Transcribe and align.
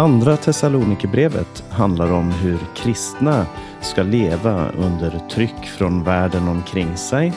Andra 0.00 0.36
Thessalonikerbrevet 0.36 1.64
handlar 1.70 2.12
om 2.12 2.30
hur 2.30 2.58
kristna 2.76 3.46
ska 3.80 4.02
leva 4.02 4.70
under 4.70 5.28
tryck 5.30 5.64
från 5.64 6.04
världen 6.04 6.48
omkring 6.48 6.96
sig, 6.96 7.32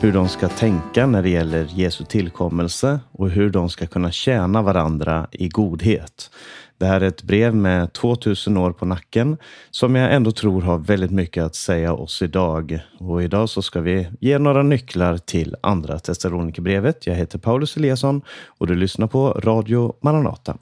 hur 0.00 0.12
de 0.12 0.28
ska 0.28 0.48
tänka 0.48 1.06
när 1.06 1.22
det 1.22 1.28
gäller 1.28 1.64
Jesu 1.64 2.04
tillkommelse 2.04 3.00
och 3.12 3.30
hur 3.30 3.50
de 3.50 3.68
ska 3.68 3.86
kunna 3.86 4.12
tjäna 4.12 4.62
varandra 4.62 5.26
i 5.32 5.48
godhet. 5.48 6.30
Det 6.78 6.86
här 6.86 7.00
är 7.00 7.08
ett 7.08 7.22
brev 7.22 7.54
med 7.54 7.92
2000 7.92 8.56
år 8.56 8.72
på 8.72 8.86
nacken 8.86 9.36
som 9.70 9.94
jag 9.94 10.14
ändå 10.14 10.30
tror 10.30 10.62
har 10.62 10.78
väldigt 10.78 11.10
mycket 11.10 11.44
att 11.44 11.54
säga 11.54 11.92
oss 11.92 12.22
idag. 12.22 12.80
Och 12.98 13.22
idag 13.22 13.48
så 13.48 13.62
ska 13.62 13.80
vi 13.80 14.08
ge 14.20 14.38
några 14.38 14.62
nycklar 14.62 15.18
till 15.18 15.56
Andra 15.60 15.98
Thessalonikerbrevet. 15.98 17.06
Jag 17.06 17.14
heter 17.14 17.38
Paulus 17.38 17.76
Eliasson 17.76 18.22
och 18.46 18.66
du 18.66 18.74
lyssnar 18.74 19.06
på 19.06 19.30
Radio 19.30 19.94
Maranata. 20.00 20.56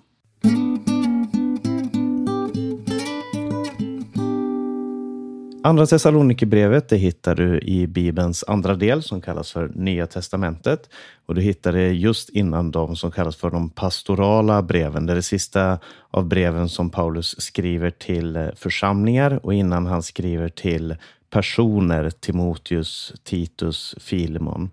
Andra 5.67 5.87
Thessalonikerbrevet 5.87 6.89
det 6.89 6.97
hittar 6.97 7.35
du 7.35 7.61
i 7.61 7.87
Bibelns 7.87 8.45
andra 8.49 8.75
del 8.75 9.03
som 9.03 9.21
kallas 9.21 9.53
för 9.53 9.71
Nya 9.75 10.07
Testamentet. 10.07 10.91
Och 11.27 11.35
du 11.35 11.41
hittar 11.41 11.73
det 11.73 11.93
just 11.93 12.29
innan 12.29 12.71
de 12.71 12.97
som 12.97 13.11
kallas 13.11 13.37
för 13.37 13.51
de 13.51 13.71
pastorala 13.71 14.63
breven. 14.63 15.07
Det 15.07 15.13
är 15.13 15.15
det 15.15 15.23
sista 15.23 15.79
av 16.11 16.29
breven 16.29 16.69
som 16.69 16.91
Paulus 16.91 17.41
skriver 17.41 17.91
till 17.91 18.37
eh, 18.37 18.49
församlingar 18.57 19.41
och 19.43 19.55
innan 19.55 19.87
han 19.87 20.03
skriver 20.03 20.49
till 20.49 20.97
personer, 21.31 22.11
Timoteus, 22.11 23.13
Titus, 23.25 23.95
Filemon. 24.01 24.71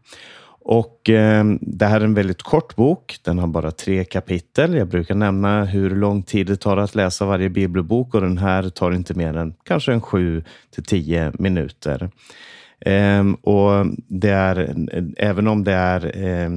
Och 0.66 1.10
eh, 1.10 1.46
det 1.62 1.86
här 1.86 2.02
är 2.02 2.06
en 2.06 2.14
väldigt 2.14 2.44
kort 2.44 2.76
bok. 2.76 3.18
Den 3.24 3.40
har 3.40 3.48
bara 3.48 3.72
tre 3.72 4.04
kapitel. 4.04 4.76
Jag 4.76 4.88
brukar 4.88 5.16
nämna 5.16 5.66
hur 5.66 5.90
lång 5.90 6.24
tid 6.24 6.48
det 6.48 6.56
tar 6.56 6.78
att 6.78 6.96
läsa 6.96 7.26
varje 7.26 7.50
bibelbok 7.50 8.16
och 8.16 8.22
den 8.22 8.38
här 8.38 8.70
tar 8.70 8.92
inte 8.92 9.14
mer 9.14 9.38
än 9.38 9.54
kanske 9.64 9.94
en 9.94 10.02
sju 10.02 10.44
till 10.72 10.84
tio 10.84 11.32
minuter. 11.40 12.10
Eh, 12.80 13.24
och 13.42 13.86
det 14.08 14.30
är, 14.30 14.76
även 15.18 15.48
om 15.48 15.64
det 15.64 15.74
är 15.74 16.26
eh, 16.26 16.50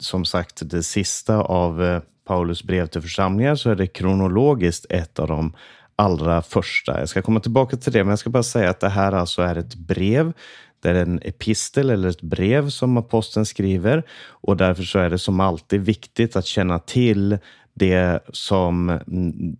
som 0.00 0.24
sagt 0.24 0.70
det 0.70 0.82
sista 0.82 1.36
av 1.36 1.84
eh, 1.84 2.00
Paulus 2.26 2.62
brev 2.62 2.86
till 2.86 3.02
församlingar 3.02 3.54
så 3.54 3.70
är 3.70 3.76
det 3.76 3.86
kronologiskt 3.86 4.86
ett 4.90 5.18
av 5.18 5.28
de 5.28 5.52
allra 5.96 6.42
första. 6.42 6.98
Jag 6.98 7.08
ska 7.08 7.22
komma 7.22 7.40
tillbaka 7.40 7.76
till 7.76 7.92
det, 7.92 8.04
men 8.04 8.10
jag 8.10 8.18
ska 8.18 8.30
bara 8.30 8.42
säga 8.42 8.70
att 8.70 8.80
det 8.80 8.88
här 8.88 9.12
alltså 9.12 9.42
är 9.42 9.56
ett 9.56 9.74
brev 9.74 10.32
det 10.80 10.90
är 10.90 10.94
en 10.94 11.20
epistel 11.22 11.90
eller 11.90 12.08
ett 12.08 12.22
brev 12.22 12.70
som 12.70 12.96
aposteln 12.96 13.46
skriver. 13.46 14.02
Och 14.28 14.56
därför 14.56 14.82
så 14.82 14.98
är 14.98 15.10
det 15.10 15.18
som 15.18 15.40
alltid 15.40 15.80
viktigt 15.80 16.36
att 16.36 16.46
känna 16.46 16.78
till 16.78 17.38
det 17.78 18.20
som 18.32 19.00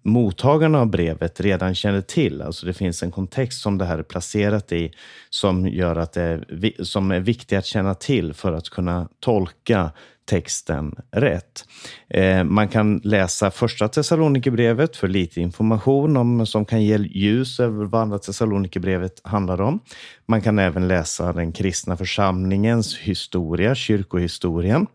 mottagarna 0.02 0.80
av 0.80 0.86
brevet 0.86 1.40
redan 1.40 1.74
känner 1.74 2.00
till. 2.00 2.42
Alltså 2.42 2.66
det 2.66 2.74
finns 2.74 3.02
en 3.02 3.10
kontext 3.10 3.60
som 3.60 3.78
det 3.78 3.84
här 3.84 3.98
är 3.98 4.02
placerat 4.02 4.72
i 4.72 4.92
som 5.30 5.68
gör 5.68 5.96
att 5.96 6.12
det 6.12 6.22
är, 6.22 6.84
som 6.84 7.10
är 7.10 7.20
viktig 7.20 7.56
att 7.56 7.66
känna 7.66 7.94
till 7.94 8.34
för 8.34 8.52
att 8.52 8.68
kunna 8.68 9.08
tolka 9.20 9.90
texten 10.28 10.94
rätt. 11.10 11.64
Eh, 12.08 12.44
man 12.44 12.68
kan 12.68 13.00
läsa 13.04 13.50
första 13.50 13.88
Thessalonikerbrevet 13.88 14.96
för 14.96 15.08
lite 15.08 15.40
information 15.40 16.16
om, 16.16 16.46
som 16.46 16.64
kan 16.64 16.82
ge 16.82 16.98
ljus 16.98 17.60
över 17.60 17.84
vad 17.84 18.02
andra 18.02 18.18
Thessalonikerbrevet 18.18 19.20
handlar 19.24 19.60
om. 19.60 19.80
Man 20.26 20.42
kan 20.42 20.58
även 20.58 20.88
läsa 20.88 21.32
den 21.32 21.52
kristna 21.52 21.96
församlingens 21.96 22.98
historia, 22.98 23.74
kyrkohistorien. 23.74 24.86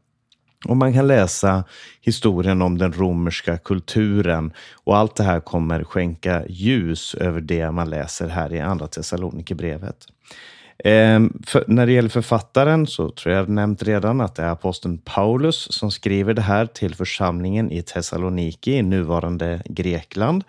Och 0.67 0.77
man 0.77 0.93
kan 0.93 1.07
läsa 1.07 1.63
historien 2.01 2.61
om 2.61 2.77
den 2.77 2.93
romerska 2.93 3.57
kulturen 3.57 4.53
och 4.73 4.97
allt 4.97 5.15
det 5.15 5.23
här 5.23 5.39
kommer 5.39 5.83
skänka 5.83 6.43
ljus 6.47 7.15
över 7.15 7.41
det 7.41 7.71
man 7.71 7.89
läser 7.89 8.27
här 8.27 8.53
i 8.53 8.59
Andra 8.59 8.87
Thessalonikerbrevet. 8.87 10.07
Ehm, 10.83 11.33
när 11.67 11.85
det 11.85 11.91
gäller 11.91 12.09
författaren 12.09 12.87
så 12.87 13.09
tror 13.09 13.35
jag 13.35 13.49
nämnt 13.49 13.83
redan 13.83 14.21
att 14.21 14.35
det 14.35 14.43
är 14.43 14.49
aposteln 14.49 14.97
Paulus 14.97 15.67
som 15.71 15.91
skriver 15.91 16.33
det 16.33 16.41
här 16.41 16.65
till 16.65 16.95
församlingen 16.95 17.71
i 17.71 17.81
Thessaloniki 17.81 18.73
i 18.73 18.81
nuvarande 18.81 19.61
Grekland. 19.65 20.43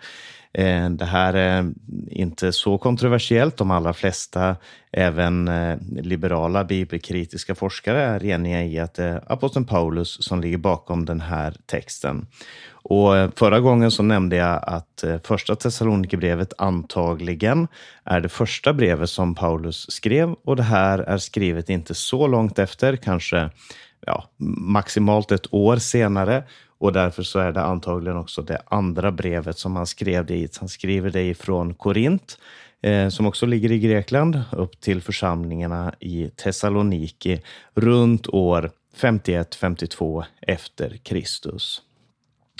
Eh, 0.57 0.89
det 0.89 1.05
här 1.05 1.33
är 1.33 1.73
inte 2.07 2.51
så 2.51 2.77
kontroversiellt. 2.77 3.57
De 3.57 3.71
allra 3.71 3.93
flesta, 3.93 4.55
även 4.91 5.47
eh, 5.47 5.77
liberala 6.01 6.63
bibelkritiska 6.63 7.55
forskare, 7.55 8.03
är 8.03 8.25
eniga 8.25 8.63
i 8.63 8.79
att 8.79 8.93
det 8.93 9.03
är 9.03 9.31
aposteln 9.31 9.65
Paulus 9.65 10.23
som 10.23 10.41
ligger 10.41 10.57
bakom 10.57 11.05
den 11.05 11.21
här 11.21 11.55
texten. 11.65 12.27
Och 12.71 13.17
eh, 13.17 13.29
förra 13.35 13.59
gången 13.59 13.91
så 13.91 14.03
nämnde 14.03 14.35
jag 14.35 14.63
att 14.63 15.03
första 15.23 15.55
Thessalonikerbrevet 15.55 16.53
antagligen 16.57 17.67
är 18.03 18.21
det 18.21 18.29
första 18.29 18.73
brevet 18.73 19.09
som 19.09 19.35
Paulus 19.35 19.91
skrev 19.91 20.35
och 20.45 20.55
det 20.55 20.63
här 20.63 20.99
är 20.99 21.17
skrivet 21.17 21.69
inte 21.69 21.93
så 21.93 22.27
långt 22.27 22.59
efter, 22.59 22.95
kanske 22.95 23.49
ja, 24.05 24.29
maximalt 24.37 25.31
ett 25.31 25.53
år 25.53 25.77
senare. 25.77 26.43
Och 26.77 26.93
därför 26.93 27.23
så 27.23 27.39
är 27.39 27.51
det 27.51 27.61
antagligen 27.61 28.17
också 28.17 28.41
det 28.41 28.61
andra 28.65 29.11
brevet 29.11 29.57
som 29.57 29.75
han 29.75 29.87
skrev 29.87 30.25
dit. 30.25 30.57
Han 30.57 30.69
skriver 30.69 31.09
det 31.09 31.23
ifrån 31.23 31.73
Korint, 31.73 32.39
eh, 32.81 33.09
som 33.09 33.25
också 33.25 33.45
ligger 33.45 33.71
i 33.71 33.79
Grekland, 33.79 34.41
upp 34.51 34.79
till 34.81 35.01
församlingarna 35.01 35.93
i 35.99 36.29
Thessaloniki 36.35 37.41
runt 37.75 38.27
år 38.27 38.71
51-52 38.95 40.23
efter 40.41 40.97
Kristus. 41.03 41.81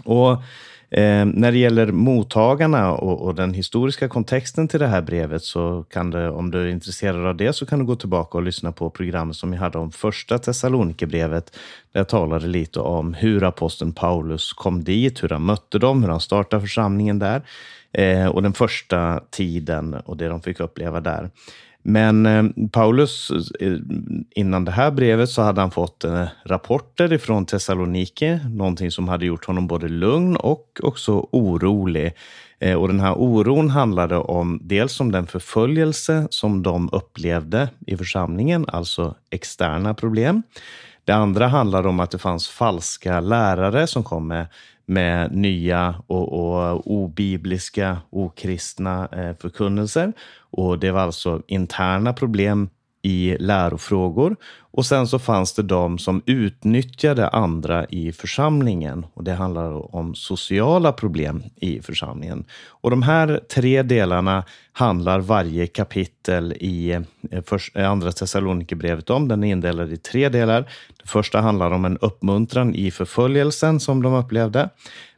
Och 0.03 0.41
Eh, 0.89 1.25
när 1.25 1.51
det 1.51 1.57
gäller 1.57 1.91
mottagarna 1.91 2.91
och, 2.91 3.22
och, 3.22 3.35
den 3.35 3.53
historiska 3.53 4.07
kontexten 4.07 4.67
till 4.67 4.79
det 4.79 4.88
här 4.88 5.01
brevet 5.01 5.44
så 5.44 5.85
kan 5.89 6.11
du, 6.11 6.29
om 6.29 6.51
du 6.51 6.61
är 6.61 6.67
intresserad 6.67 7.25
av 7.25 7.35
det, 7.35 7.53
så 7.53 7.66
kan 7.66 7.79
du 7.79 7.85
gå 7.85 7.95
tillbaka 7.95 8.38
och 8.38 8.44
lyssna 8.44 8.72
på 8.72 8.89
programmet 8.89 9.35
som 9.35 9.51
vi 9.51 9.57
hade 9.57 9.78
om 9.78 9.91
första 9.91 10.38
Thessalonikerbrevet. 10.38 11.57
Där 11.91 12.00
jag 12.00 12.09
talade 12.09 12.47
lite 12.47 12.79
om 12.79 13.13
hur 13.13 13.44
aposteln 13.44 13.94
Paulus 13.94 14.53
kom 14.53 14.83
dit, 14.83 15.23
hur 15.23 15.29
han 15.29 15.45
mötte 15.45 15.79
dem, 15.79 16.03
hur 16.03 16.09
han 16.09 16.19
startade 16.19 16.62
församlingen 16.62 17.19
där 17.19 17.41
eh, 17.91 18.27
och 18.27 18.41
den 18.44 18.53
första 18.53 19.19
tiden 19.31 19.94
och 19.94 20.17
det 20.17 20.27
de 20.27 20.41
fick 20.41 20.59
uppleva 20.59 21.00
där. 21.01 21.29
Men 21.88 22.25
eh, 22.25 22.44
Paulus, 22.72 23.31
eh, 23.59 23.78
innan 24.35 24.66
det 24.66 24.72
här 24.72 24.91
brevet 24.91 25.29
så 25.29 25.41
hade 25.41 25.62
han 25.62 25.72
fått 25.72 26.03
eh, 26.03 26.28
rapporter 26.46 27.13
ifrån 27.13 27.46
Thessaloniki, 27.46 28.40
någonting 28.50 28.91
som 28.91 29.07
hade 29.07 29.25
gjort 29.25 29.46
honom 29.46 29.68
både 29.68 29.88
lugn 29.88 30.35
och 30.35 30.79
också 30.84 31.28
orolig. 31.31 32.13
Eh, 32.59 32.74
och 32.74 32.88
den 32.88 33.00
här 33.00 33.13
oron 33.18 33.69
handlade 33.69 34.18
om 34.18 34.59
dels 34.63 35.00
om 35.00 35.12
den 35.12 35.28
förföljelse 35.28 36.28
som 36.29 36.63
de 36.63 36.90
upplevde 36.91 37.69
i 37.88 37.97
församlingen, 37.97 38.66
alltså 38.68 39.16
externa 39.29 39.94
problem. 39.94 40.44
Det 41.03 41.13
andra 41.13 41.47
handlade 41.47 41.90
om 41.90 42.00
att 42.00 42.12
det 42.12 42.18
fanns 42.18 42.47
falska 42.47 43.19
lärare 43.19 43.88
som 43.88 44.03
kom 44.03 44.28
med 44.28 44.47
med 44.85 45.31
nya 45.31 45.96
och, 46.07 46.34
och 46.34 46.91
obibliska, 46.91 47.97
okristna 48.09 49.07
eh, 49.12 49.35
förkunnelser. 49.40 50.13
Och 50.40 50.79
det 50.79 50.91
var 50.91 51.01
alltså 51.01 51.41
interna 51.47 52.13
problem 52.13 52.69
i 53.06 53.38
lärofrågor. 53.40 54.36
Och 54.72 54.86
sen 54.86 55.08
så 55.08 55.20
fanns 55.20 55.54
det 55.54 55.64
de 55.64 55.98
som 55.98 56.22
utnyttjade 56.26 57.28
andra 57.28 57.86
i 57.86 58.12
församlingen. 58.12 59.06
Och 59.14 59.24
Det 59.24 59.34
handlar 59.34 59.96
om 59.96 60.16
sociala 60.16 60.92
problem 60.92 61.44
i 61.56 61.82
församlingen. 61.82 62.46
Och 62.68 62.90
De 62.90 63.04
här 63.04 63.40
tre 63.54 63.84
delarna 63.84 64.44
handlar 64.72 65.20
varje 65.20 65.68
kapitel 65.68 66.54
i 66.60 66.92
eh, 66.92 67.42
eh, 67.75 67.92
Andra 67.92 68.12
Thessalonikerbrevet 68.12 69.10
om. 69.10 69.28
Den 69.28 69.44
är 69.44 69.51
indelad 69.51 69.94
i 69.94 69.98
tre 69.98 70.30
delar. 70.30 70.62
Det 71.04 71.10
första 71.10 71.42
handlar 71.42 71.72
om 71.72 71.86
en 71.86 71.98
uppmuntran 71.98 72.75
i 72.75 72.92
förföljelsen 72.92 73.80
som 73.80 74.04
de 74.04 74.13
upplevde. 74.13 74.69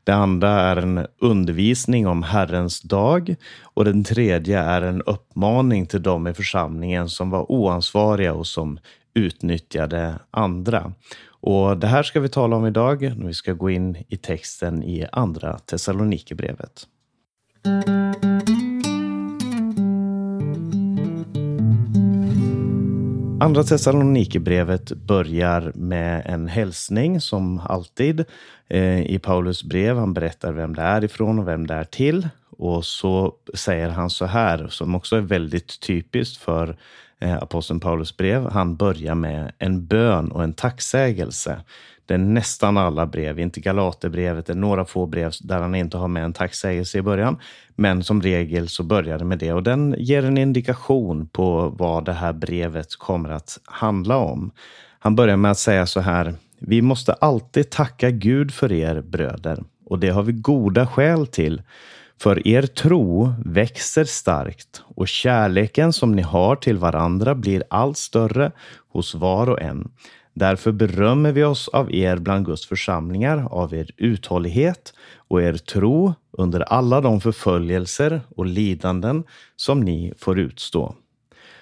Det 0.08 0.16
andra 0.16 0.50
är 0.50 0.76
en 0.76 1.08
undervisning 1.20 2.08
om 2.08 2.24
Herrens 2.24 2.82
dag 2.82 3.36
och 3.64 3.86
den 3.86 4.04
tredje 4.04 4.60
är 4.60 4.82
en 4.82 5.02
uppmaning 5.02 5.86
till 5.86 6.04
dem 6.04 6.28
i 6.28 6.34
församlingen 6.34 7.10
som 7.10 7.30
var 7.30 7.52
oansvariga 7.52 8.34
och 8.34 8.48
som 8.48 8.80
utnyttjade 9.14 10.20
andra. 10.32 10.94
Och 11.30 11.78
Det 11.78 11.88
här 11.88 12.04
ska 12.04 12.20
vi 12.20 12.30
tala 12.30 12.56
om 12.56 12.66
idag 12.66 13.02
när 13.02 13.28
vi 13.28 13.34
ska 13.34 13.54
gå 13.54 13.70
in 13.70 13.98
i 14.08 14.18
texten 14.18 14.84
i 14.84 15.08
Andra 15.12 15.60
Thessalonikerbrevet. 15.60 16.88
Andra 23.40 23.64
Thessalonikerbrevet 23.64 24.92
börjar 24.92 25.72
med 25.76 26.24
en 26.26 26.48
hälsning 26.48 27.22
som 27.22 27.60
alltid 27.60 28.26
eh, 28.68 29.02
i 29.02 29.20
Paulus 29.20 29.64
brev. 29.64 29.98
Han 29.98 30.14
berättar 30.14 30.52
vem 30.54 30.76
det 30.76 30.82
är 30.82 31.04
ifrån 31.04 31.40
och 31.40 31.48
vem 31.48 31.68
det 31.68 31.74
är 31.74 31.84
till. 31.84 32.30
Och 32.50 32.86
så 32.86 33.34
säger 33.54 33.90
han 33.90 34.10
så 34.10 34.26
här, 34.26 34.68
som 34.68 34.96
också 34.96 35.16
är 35.16 35.22
väldigt 35.22 35.80
typiskt 35.80 36.38
för 36.38 36.78
eh, 37.20 37.38
aposteln 37.38 37.80
Paulus 37.80 38.18
brev. 38.18 38.50
Han 38.50 38.76
börjar 38.76 39.16
med 39.16 39.52
en 39.60 39.86
bön 39.86 40.32
och 40.32 40.44
en 40.44 40.54
tacksägelse. 40.54 41.62
Det 42.08 42.14
är 42.14 42.18
nästan 42.18 42.78
alla 42.78 43.06
brev, 43.06 43.40
inte 43.40 43.60
Galaterbrevet, 43.60 44.46
det 44.46 44.54
är 44.54 44.58
några 44.58 44.86
få 44.86 45.06
brev 45.06 45.32
där 45.42 45.62
han 45.62 45.76
inte 45.76 45.98
har 45.98 46.08
med 46.08 46.24
en 46.24 46.34
tacksägelse 46.34 46.98
i 46.98 47.02
början. 47.02 47.38
Men 47.76 48.04
som 48.04 48.22
regel 48.22 48.70
så 48.70 48.84
börjar 48.84 49.20
det 49.20 49.26
med 49.26 49.40
det 49.40 49.54
och 49.54 49.64
den 49.64 49.96
ger 49.98 50.26
en 50.26 50.38
indikation 50.38 51.28
på 51.28 51.70
vad 51.70 52.06
det 52.06 52.14
här 52.14 52.34
brevet 52.34 52.96
kommer 52.96 53.30
att 53.30 53.60
handla 53.66 54.18
om. 54.18 54.52
Han 55.00 55.16
börjar 55.16 55.38
med 55.38 55.52
att 55.52 55.58
säga 55.58 55.86
så 55.86 56.00
här. 56.00 56.34
Vi 56.60 56.82
måste 56.82 57.14
alltid 57.14 57.70
tacka 57.70 58.10
Gud 58.10 58.54
för 58.54 58.72
er 58.72 59.02
bröder 59.02 59.64
och 59.86 60.00
det 60.00 60.10
har 60.10 60.24
vi 60.24 60.32
goda 60.32 60.88
skäl 60.88 61.28
till. 61.28 61.62
För 62.22 62.48
er 62.48 62.62
tro 62.62 63.34
växer 63.46 64.04
starkt 64.04 64.84
och 64.96 65.08
kärleken 65.08 65.94
som 65.94 66.12
ni 66.12 66.22
har 66.22 66.56
till 66.56 66.78
varandra 66.78 67.36
blir 67.36 67.64
allt 67.70 67.98
större 67.98 68.52
hos 68.90 69.16
var 69.16 69.50
och 69.50 69.62
en. 69.62 69.92
Därför 70.38 70.72
berömmer 70.72 71.32
vi 71.32 71.44
oss 71.44 71.68
av 71.68 71.94
er 71.94 72.18
bland 72.18 72.46
Guds 72.46 72.66
församlingar, 72.66 73.48
av 73.52 73.74
er 73.74 73.90
uthållighet 73.98 74.94
och 75.18 75.42
er 75.42 75.54
tro 75.54 76.14
under 76.32 76.60
alla 76.62 77.02
de 77.02 77.22
förföljelser 77.22 78.22
och 78.36 78.46
lidanden 78.46 79.24
som 79.56 79.80
ni 79.80 80.14
får 80.18 80.40
utstå. 80.40 80.96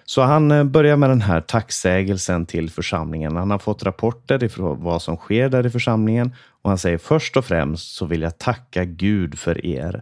Så 0.05 0.21
han 0.21 0.51
eh, 0.51 0.63
börjar 0.63 0.97
med 0.97 1.09
den 1.09 1.21
här 1.21 1.41
tacksägelsen 1.41 2.45
till 2.45 2.69
församlingen. 2.69 3.35
Han 3.35 3.51
har 3.51 3.59
fått 3.59 3.83
rapporter 3.83 4.43
ifrån 4.43 4.83
vad 4.83 5.01
som 5.01 5.17
sker 5.17 5.49
där 5.49 5.65
i 5.65 5.69
församlingen 5.69 6.33
och 6.61 6.69
han 6.69 6.77
säger 6.77 6.97
först 6.97 7.37
och 7.37 7.45
främst 7.45 7.95
så 7.95 8.05
vill 8.05 8.21
jag 8.21 8.37
tacka 8.37 8.85
Gud 8.85 9.39
för 9.39 9.65
er. 9.65 10.01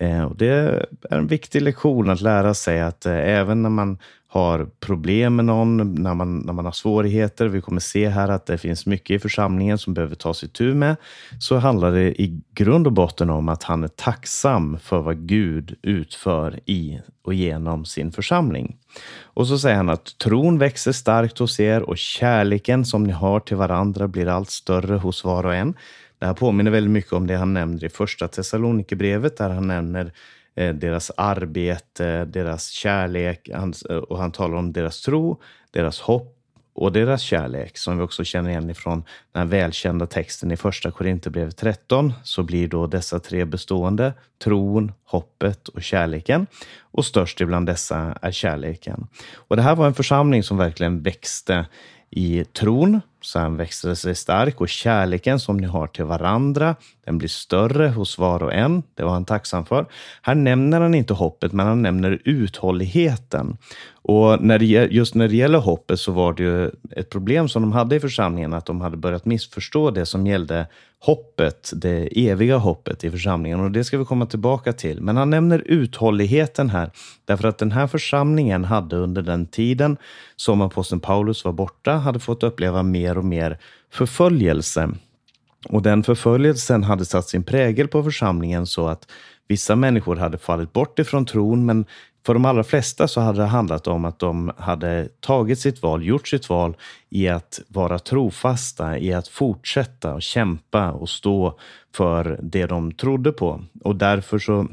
Eh, 0.00 0.22
och 0.22 0.36
det 0.36 0.46
är 0.46 0.86
en 1.10 1.26
viktig 1.26 1.62
lektion 1.62 2.10
att 2.10 2.20
lära 2.20 2.54
sig 2.54 2.80
att 2.80 3.06
eh, 3.06 3.12
även 3.12 3.62
när 3.62 3.70
man 3.70 3.98
har 4.28 4.68
problem 4.80 5.36
med 5.36 5.44
någon, 5.44 5.94
när 5.94 6.14
man, 6.14 6.38
när 6.38 6.52
man 6.52 6.64
har 6.64 6.72
svårigheter, 6.72 7.46
vi 7.46 7.60
kommer 7.60 7.80
se 7.80 8.08
här 8.08 8.28
att 8.28 8.46
det 8.46 8.58
finns 8.58 8.86
mycket 8.86 9.10
i 9.10 9.18
församlingen 9.18 9.78
som 9.78 9.94
behöver 9.94 10.14
tas 10.14 10.44
itu 10.44 10.74
med, 10.74 10.96
så 11.38 11.56
handlar 11.56 11.92
det 11.92 12.22
i 12.22 12.40
grund 12.54 12.86
och 12.86 12.92
botten 12.92 13.30
om 13.30 13.48
att 13.48 13.62
han 13.62 13.84
är 13.84 13.88
tacksam 13.88 14.78
för 14.78 15.00
vad 15.00 15.26
Gud 15.26 15.74
utför 15.82 16.60
i 16.66 17.00
och 17.22 17.34
genom 17.34 17.84
sin 17.84 18.12
församling. 18.12 18.76
Och 19.22 19.46
så 19.46 19.58
säger 19.58 19.76
han 19.76 19.88
att 19.88 20.18
tron 20.18 20.58
växer 20.58 20.92
starkt 20.92 21.38
hos 21.38 21.60
er 21.60 21.82
och 21.82 21.98
kärleken 21.98 22.84
som 22.84 23.04
ni 23.04 23.12
har 23.12 23.40
till 23.40 23.56
varandra 23.56 24.08
blir 24.08 24.26
allt 24.26 24.50
större 24.50 24.94
hos 24.96 25.24
var 25.24 25.46
och 25.46 25.54
en. 25.54 25.74
Det 26.20 26.26
här 26.26 26.34
påminner 26.34 26.70
väldigt 26.70 26.90
mycket 26.90 27.12
om 27.12 27.26
det 27.26 27.36
han 27.36 27.54
nämner 27.54 27.84
i 27.84 27.88
första 27.88 28.28
Thessalonikerbrevet 28.28 29.36
där 29.36 29.50
han 29.50 29.68
nämner 29.68 30.12
eh, 30.54 30.74
deras 30.74 31.10
arbete, 31.16 32.24
deras 32.24 32.68
kärlek 32.68 33.48
eh, 33.48 33.96
och 33.96 34.18
han 34.18 34.32
talar 34.32 34.56
om 34.56 34.72
deras 34.72 35.00
tro, 35.00 35.40
deras 35.70 36.00
hopp 36.00 36.36
och 36.74 36.92
deras 36.92 37.22
kärlek 37.22 37.78
som 37.78 37.98
vi 37.98 38.04
också 38.04 38.24
känner 38.24 38.50
igen 38.50 38.70
ifrån 38.70 39.04
den 39.32 39.48
välkända 39.48 40.06
texten 40.06 40.52
i 40.52 40.56
första 40.56 40.90
Korinthierbrevet 40.90 41.56
13 41.56 42.12
så 42.22 42.42
blir 42.42 42.68
då 42.68 42.86
dessa 42.86 43.20
tre 43.20 43.44
bestående, 43.44 44.12
tron, 44.44 44.92
hoppet 45.04 45.68
och 45.68 45.82
kärleken. 45.82 46.46
Och 46.80 47.04
störst 47.04 47.40
ibland 47.40 47.66
dessa 47.66 48.18
är 48.22 48.32
kärleken. 48.32 49.06
Och 49.34 49.56
det 49.56 49.62
här 49.62 49.74
var 49.74 49.86
en 49.86 49.94
församling 49.94 50.42
som 50.42 50.56
verkligen 50.56 51.02
växte 51.02 51.66
i 52.10 52.44
tron, 52.44 53.00
Sen 53.22 53.56
växer 53.56 53.88
det 53.88 53.96
sig 53.96 54.14
stark 54.14 54.60
och 54.60 54.68
kärleken 54.68 55.40
som 55.40 55.56
ni 55.56 55.66
har 55.66 55.86
till 55.86 56.04
varandra, 56.04 56.76
den 57.06 57.18
blir 57.18 57.28
större 57.28 57.88
hos 57.88 58.18
var 58.18 58.42
och 58.42 58.54
en. 58.54 58.82
Det 58.94 59.02
var 59.02 59.12
han 59.12 59.24
tacksam 59.24 59.66
för. 59.66 59.86
Här 60.22 60.34
nämner 60.34 60.80
han 60.80 60.94
inte 60.94 61.14
hoppet, 61.14 61.52
men 61.52 61.66
han 61.66 61.82
nämner 61.82 62.18
uthålligheten. 62.24 63.56
Och 64.02 64.42
när 64.42 64.58
det, 64.58 64.66
just 64.66 65.14
när 65.14 65.28
det 65.28 65.36
gäller 65.36 65.58
hoppet 65.58 66.00
så 66.00 66.12
var 66.12 66.32
det 66.32 66.42
ju 66.42 66.70
ett 66.90 67.10
problem 67.10 67.48
som 67.48 67.62
de 67.62 67.72
hade 67.72 67.96
i 67.96 68.00
församlingen, 68.00 68.52
att 68.52 68.66
de 68.66 68.80
hade 68.80 68.96
börjat 68.96 69.24
missförstå 69.24 69.90
det 69.90 70.06
som 70.06 70.26
gällde 70.26 70.66
hoppet, 70.98 71.70
det 71.74 72.28
eviga 72.28 72.56
hoppet 72.56 73.04
i 73.04 73.10
församlingen. 73.10 73.60
Och 73.60 73.70
det 73.70 73.84
ska 73.84 73.98
vi 73.98 74.04
komma 74.04 74.26
tillbaka 74.26 74.72
till. 74.72 75.00
Men 75.00 75.16
han 75.16 75.30
nämner 75.30 75.62
uthålligheten 75.66 76.70
här, 76.70 76.90
därför 77.24 77.48
att 77.48 77.58
den 77.58 77.72
här 77.72 77.86
församlingen 77.86 78.64
hade 78.64 78.96
under 78.96 79.22
den 79.22 79.46
tiden 79.46 79.96
som 80.36 80.60
aposteln 80.60 81.00
Paulus 81.00 81.44
var 81.44 81.52
borta, 81.52 81.92
hade 81.92 82.18
fått 82.18 82.42
uppleva 82.42 82.82
mer 82.82 83.09
och 83.18 83.24
mer 83.24 83.58
förföljelse. 83.90 84.90
Och 85.68 85.82
den 85.82 86.02
förföljelsen 86.02 86.84
hade 86.84 87.04
satt 87.04 87.28
sin 87.28 87.42
prägel 87.42 87.88
på 87.88 88.02
församlingen 88.02 88.66
så 88.66 88.88
att 88.88 89.10
vissa 89.48 89.76
människor 89.76 90.16
hade 90.16 90.38
fallit 90.38 90.72
bort 90.72 90.98
ifrån 90.98 91.26
tron, 91.26 91.66
men 91.66 91.84
för 92.26 92.34
de 92.34 92.44
allra 92.44 92.64
flesta 92.64 93.08
så 93.08 93.20
hade 93.20 93.38
det 93.38 93.46
handlat 93.46 93.86
om 93.86 94.04
att 94.04 94.18
de 94.18 94.52
hade 94.56 95.08
tagit 95.20 95.58
sitt 95.58 95.82
val, 95.82 96.06
gjort 96.06 96.28
sitt 96.28 96.48
val 96.48 96.76
i 97.08 97.28
att 97.28 97.60
vara 97.68 97.98
trofasta, 97.98 98.98
i 98.98 99.12
att 99.12 99.28
fortsätta 99.28 100.14
och 100.14 100.22
kämpa 100.22 100.90
och 100.90 101.08
stå 101.08 101.58
för 101.94 102.38
det 102.42 102.66
de 102.66 102.92
trodde 102.92 103.32
på. 103.32 103.64
Och 103.84 103.96
därför 103.96 104.38
så 104.38 104.68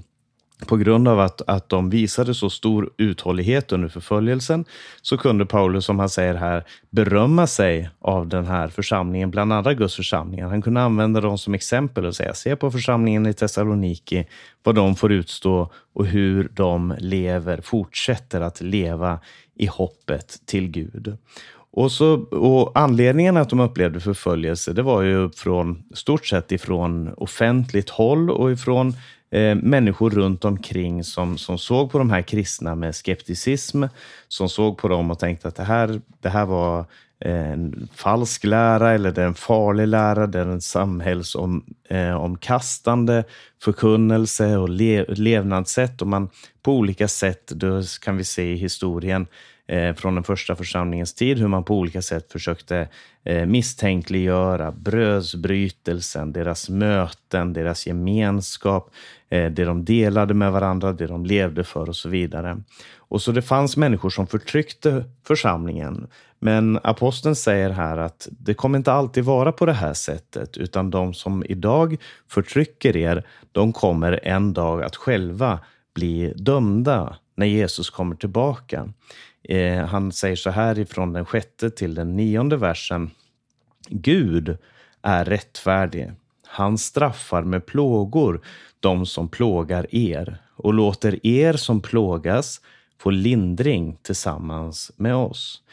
på 0.66 0.78
grund 0.78 1.08
av 1.08 1.20
att, 1.20 1.42
att 1.48 1.70
de 1.70 1.90
visade 1.90 2.34
så 2.34 2.50
stor 2.50 2.90
uthållighet 2.98 3.72
under 3.72 3.88
förföljelsen 3.88 4.66
så 5.02 5.18
kunde 5.18 5.46
Paulus, 5.46 5.86
som 5.86 6.00
han 6.00 6.10
säger 6.10 6.36
här, 6.36 6.64
berömma 6.90 7.48
sig 7.48 7.90
av 8.00 8.28
den 8.28 8.46
här 8.46 8.68
församlingen, 8.68 9.32
bland 9.32 9.54
andra 9.54 9.74
Guds 9.74 9.96
församlingar. 9.96 10.48
Han 10.48 10.62
kunde 10.62 10.82
använda 10.82 11.22
dem 11.22 11.38
som 11.38 11.54
exempel 11.54 12.06
och 12.06 12.16
säga, 12.16 12.34
se 12.34 12.56
på 12.56 12.72
församlingen 12.72 13.26
i 13.26 13.34
Thessaloniki, 13.34 14.28
vad 14.64 14.76
de 14.76 14.96
får 14.96 15.12
utstå 15.12 15.72
och 15.94 16.06
hur 16.06 16.50
de 16.54 16.96
lever, 17.00 17.62
fortsätter 17.62 18.42
att 18.42 18.62
leva 18.62 19.20
i 19.56 19.66
hoppet 19.66 20.42
till 20.46 20.68
Gud. 20.68 21.18
Och, 21.72 21.92
så, 21.92 22.14
och 22.20 22.72
Anledningen 22.80 23.38
att 23.38 23.50
de 23.50 23.60
upplevde 23.60 24.00
förföljelse, 24.00 24.74
det 24.74 24.82
var 24.82 25.02
ju 25.02 25.30
från 25.30 25.84
stort 25.94 26.26
sett 26.26 26.52
ifrån 26.52 27.14
offentligt 27.18 27.90
håll 27.90 28.30
och 28.30 28.52
ifrån 28.52 28.94
eh, 29.32 29.56
människor 29.56 30.10
runt 30.10 30.46
omkring 30.46 31.04
som, 31.04 31.38
som 31.38 31.58
såg 31.58 31.92
på 31.92 31.98
de 31.98 32.10
här 32.10 32.22
kristna 32.22 32.76
med 32.76 32.96
skepticism, 32.96 33.84
som 34.28 34.50
såg 34.50 34.78
på 34.78 34.88
dem 34.88 35.12
och 35.12 35.20
tänkte 35.20 35.48
att 35.48 35.56
det 35.56 35.64
här, 35.64 36.02
det 36.22 36.30
här 36.30 36.46
var 36.46 36.80
eh, 37.20 37.52
en 37.52 37.90
falsk 37.96 38.44
lära 38.44 38.94
eller 38.94 39.12
det 39.12 39.22
är 39.22 39.28
en 39.28 39.34
farlig 39.34 39.88
lära, 39.88 40.28
det 40.28 40.40
är 40.40 40.46
en 40.46 40.62
samhällsomkastande 40.62 43.18
eh, 43.18 43.26
förkunnelse 43.64 44.58
och 44.58 44.70
le, 44.70 45.06
levnadssätt. 45.08 46.02
Och 46.02 46.08
man 46.08 46.30
på 46.68 46.74
olika 46.74 47.08
sätt, 47.08 47.48
då 47.48 47.82
kan 48.02 48.18
vi 48.18 48.24
se 48.24 48.52
i 48.54 48.56
historien, 48.56 49.28
eh, 49.68 49.96
från 49.96 50.16
den 50.16 50.24
första 50.24 50.56
församlingens 50.56 51.14
tid, 51.14 51.40
hur 51.40 51.48
man 51.48 51.64
på 51.64 51.76
olika 51.76 52.02
sätt 52.02 52.32
försökte 52.32 52.88
eh, 53.24 53.46
misstänkliggöra 53.46 54.72
brödsbrytelsen, 54.72 56.34
deras 56.34 56.70
möten, 56.70 57.54
deras 57.54 57.88
gemenskap, 57.88 58.92
eh, 59.30 59.52
det 59.52 59.66
de 59.66 59.86
delade 59.86 60.34
med 60.34 60.52
varandra, 60.52 60.94
det 60.94 61.08
de 61.08 61.26
levde 61.26 61.64
för 61.64 61.90
och 61.90 61.96
så 61.96 62.10
vidare. 62.10 62.58
Och 62.98 63.22
så 63.22 63.32
det 63.32 63.42
fanns 63.42 63.78
människor 63.78 64.10
som 64.10 64.28
förtryckte 64.28 65.04
församlingen. 65.28 66.08
Men 66.40 66.80
aposteln 66.84 67.36
säger 67.36 67.70
här 67.70 67.98
att 67.98 68.28
det 68.32 68.54
kommer 68.54 68.78
inte 68.78 68.92
alltid 68.92 69.24
vara 69.24 69.52
på 69.52 69.66
det 69.66 69.74
här 69.74 69.94
sättet, 69.94 70.58
utan 70.58 70.90
de 70.92 71.14
som 71.14 71.44
idag 71.50 71.98
förtrycker 72.30 72.98
er, 72.98 73.24
de 73.52 73.74
kommer 73.74 74.20
en 74.24 74.54
dag 74.54 74.84
att 74.84 74.96
själva 74.96 75.60
bli 75.98 76.34
dömda 76.36 77.18
när 77.36 77.46
Jesus 77.46 77.90
kommer 77.90 78.16
tillbaka. 78.16 78.94
Eh, 79.44 79.86
han 79.86 80.12
säger 80.12 80.36
så 80.36 80.50
här 80.50 80.80
ifrån 80.80 81.14
den 81.14 81.26
sjätte 81.26 81.70
till 81.70 81.96
den 81.96 82.16
nionde 82.16 82.58
versen. 82.58 83.12
Gud 83.90 84.58
är 85.02 85.26
rättfärdig. 85.26 86.12
Han 86.48 86.78
straffar 86.78 87.44
med 87.44 87.66
plågor 87.66 88.42
de 88.80 89.06
som 89.06 89.30
plågar 89.30 89.96
er 89.96 90.38
och 90.56 90.74
låter 90.74 91.28
er 91.28 91.54
som 91.54 91.82
plågas 91.82 92.62
få 93.00 93.10
lindring 93.10 93.98
tillsammans 94.02 94.92
med 94.96 95.16
oss. 95.16 95.64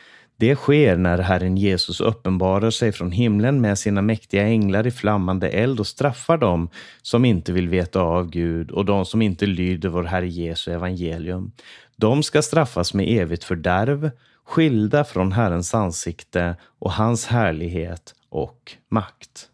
Det 0.44 0.56
sker 0.56 0.96
när 0.96 1.18
Herren 1.18 1.56
Jesus 1.56 2.00
uppenbarar 2.00 2.70
sig 2.70 2.92
från 2.92 3.12
himlen 3.12 3.60
med 3.60 3.78
sina 3.78 4.02
mäktiga 4.02 4.42
änglar 4.42 4.86
i 4.86 4.90
flammande 4.90 5.48
eld 5.48 5.80
och 5.80 5.86
straffar 5.86 6.36
dem 6.36 6.68
som 7.02 7.24
inte 7.24 7.52
vill 7.52 7.68
veta 7.68 8.00
av 8.00 8.30
Gud 8.30 8.70
och 8.70 8.84
de 8.84 9.04
som 9.04 9.22
inte 9.22 9.46
lyder 9.46 9.88
vår 9.88 10.04
Herre 10.04 10.28
Jesu 10.28 10.72
evangelium. 10.72 11.52
De 11.96 12.22
ska 12.22 12.42
straffas 12.42 12.94
med 12.94 13.08
evigt 13.08 13.44
fördärv, 13.44 14.10
skilda 14.44 15.04
från 15.04 15.32
Herrens 15.32 15.74
ansikte 15.74 16.56
och 16.78 16.92
hans 16.92 17.26
härlighet 17.26 18.14
och 18.28 18.72
makt. 18.90 19.48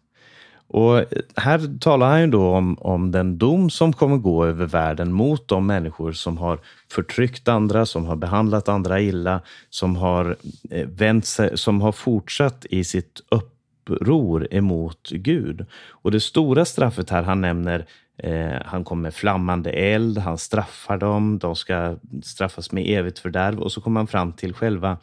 Och 0.73 1.05
här 1.35 1.79
talar 1.79 2.09
han 2.09 2.21
ju 2.21 2.27
då 2.27 2.47
om, 2.47 2.77
om 2.79 3.11
den 3.11 3.37
dom 3.37 3.69
som 3.69 3.93
kommer 3.93 4.17
gå 4.17 4.45
över 4.45 4.65
världen 4.65 5.11
mot 5.11 5.47
de 5.47 5.65
människor 5.65 6.11
som 6.11 6.37
har 6.37 6.59
förtryckt 6.91 7.47
andra, 7.47 7.85
som 7.85 8.05
har 8.05 8.15
behandlat 8.15 8.69
andra 8.69 9.01
illa, 9.01 9.41
som 9.69 9.95
har, 9.95 10.35
eh, 10.69 10.87
vänt 10.87 11.25
sig, 11.25 11.57
som 11.57 11.81
har 11.81 11.91
fortsatt 11.91 12.65
i 12.69 12.83
sitt 12.83 13.21
uppror 13.29 14.47
emot 14.51 15.09
Gud. 15.09 15.65
Och 15.89 16.11
det 16.11 16.19
stora 16.19 16.65
straffet 16.65 17.09
här 17.09 17.23
han 17.23 17.41
nämner 17.41 17.85
Eh, 18.23 18.61
han 18.65 18.83
kommer 18.83 19.01
med 19.01 19.13
flammande 19.13 19.69
eld, 19.71 20.17
han 20.17 20.37
straffar 20.37 20.97
dem, 20.97 21.39
de 21.39 21.55
ska 21.55 21.95
straffas 22.23 22.71
med 22.71 22.89
evigt 22.89 23.19
fördärv 23.19 23.59
och 23.59 23.71
så 23.71 23.81
kommer 23.81 23.99
han 23.99 24.07
fram 24.07 24.33
till 24.33 24.53
själva 24.53 24.97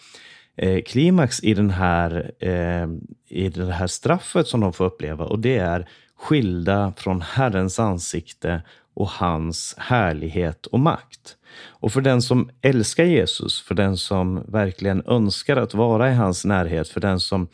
eh, 0.59 0.83
klimax 0.83 1.41
i, 1.43 1.55
den 1.55 1.71
här, 1.71 2.33
eh, 2.39 2.89
i 3.29 3.49
det 3.49 3.73
här 3.73 3.87
straffet 3.87 4.47
som 4.47 4.61
de 4.61 4.73
får 4.73 4.85
uppleva 4.85 5.25
och 5.25 5.39
det 5.39 5.57
är 5.57 5.89
skilda 6.17 6.93
från 6.97 7.21
Herrens 7.21 7.79
ansikte 7.79 8.63
och 8.95 9.09
hans 9.09 9.75
härlighet 9.79 10.67
och 10.67 10.81
makt. 10.81 11.37
Och 11.67 11.93
för 11.93 12.01
den 12.01 12.23
som 12.23 12.51
älskar 12.63 13.05
Jesus, 13.05 13.63
för 13.63 13.75
den 13.75 13.97
som 13.97 14.45
verkligen 14.49 15.03
önskar 15.07 15.57
att 15.57 15.75
vara 15.75 16.11
i 16.11 16.15
hans 16.15 16.45
närhet, 16.45 16.89
för 16.89 17.01
den 17.01 17.21
som 17.21 17.49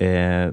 eh, 0.00 0.52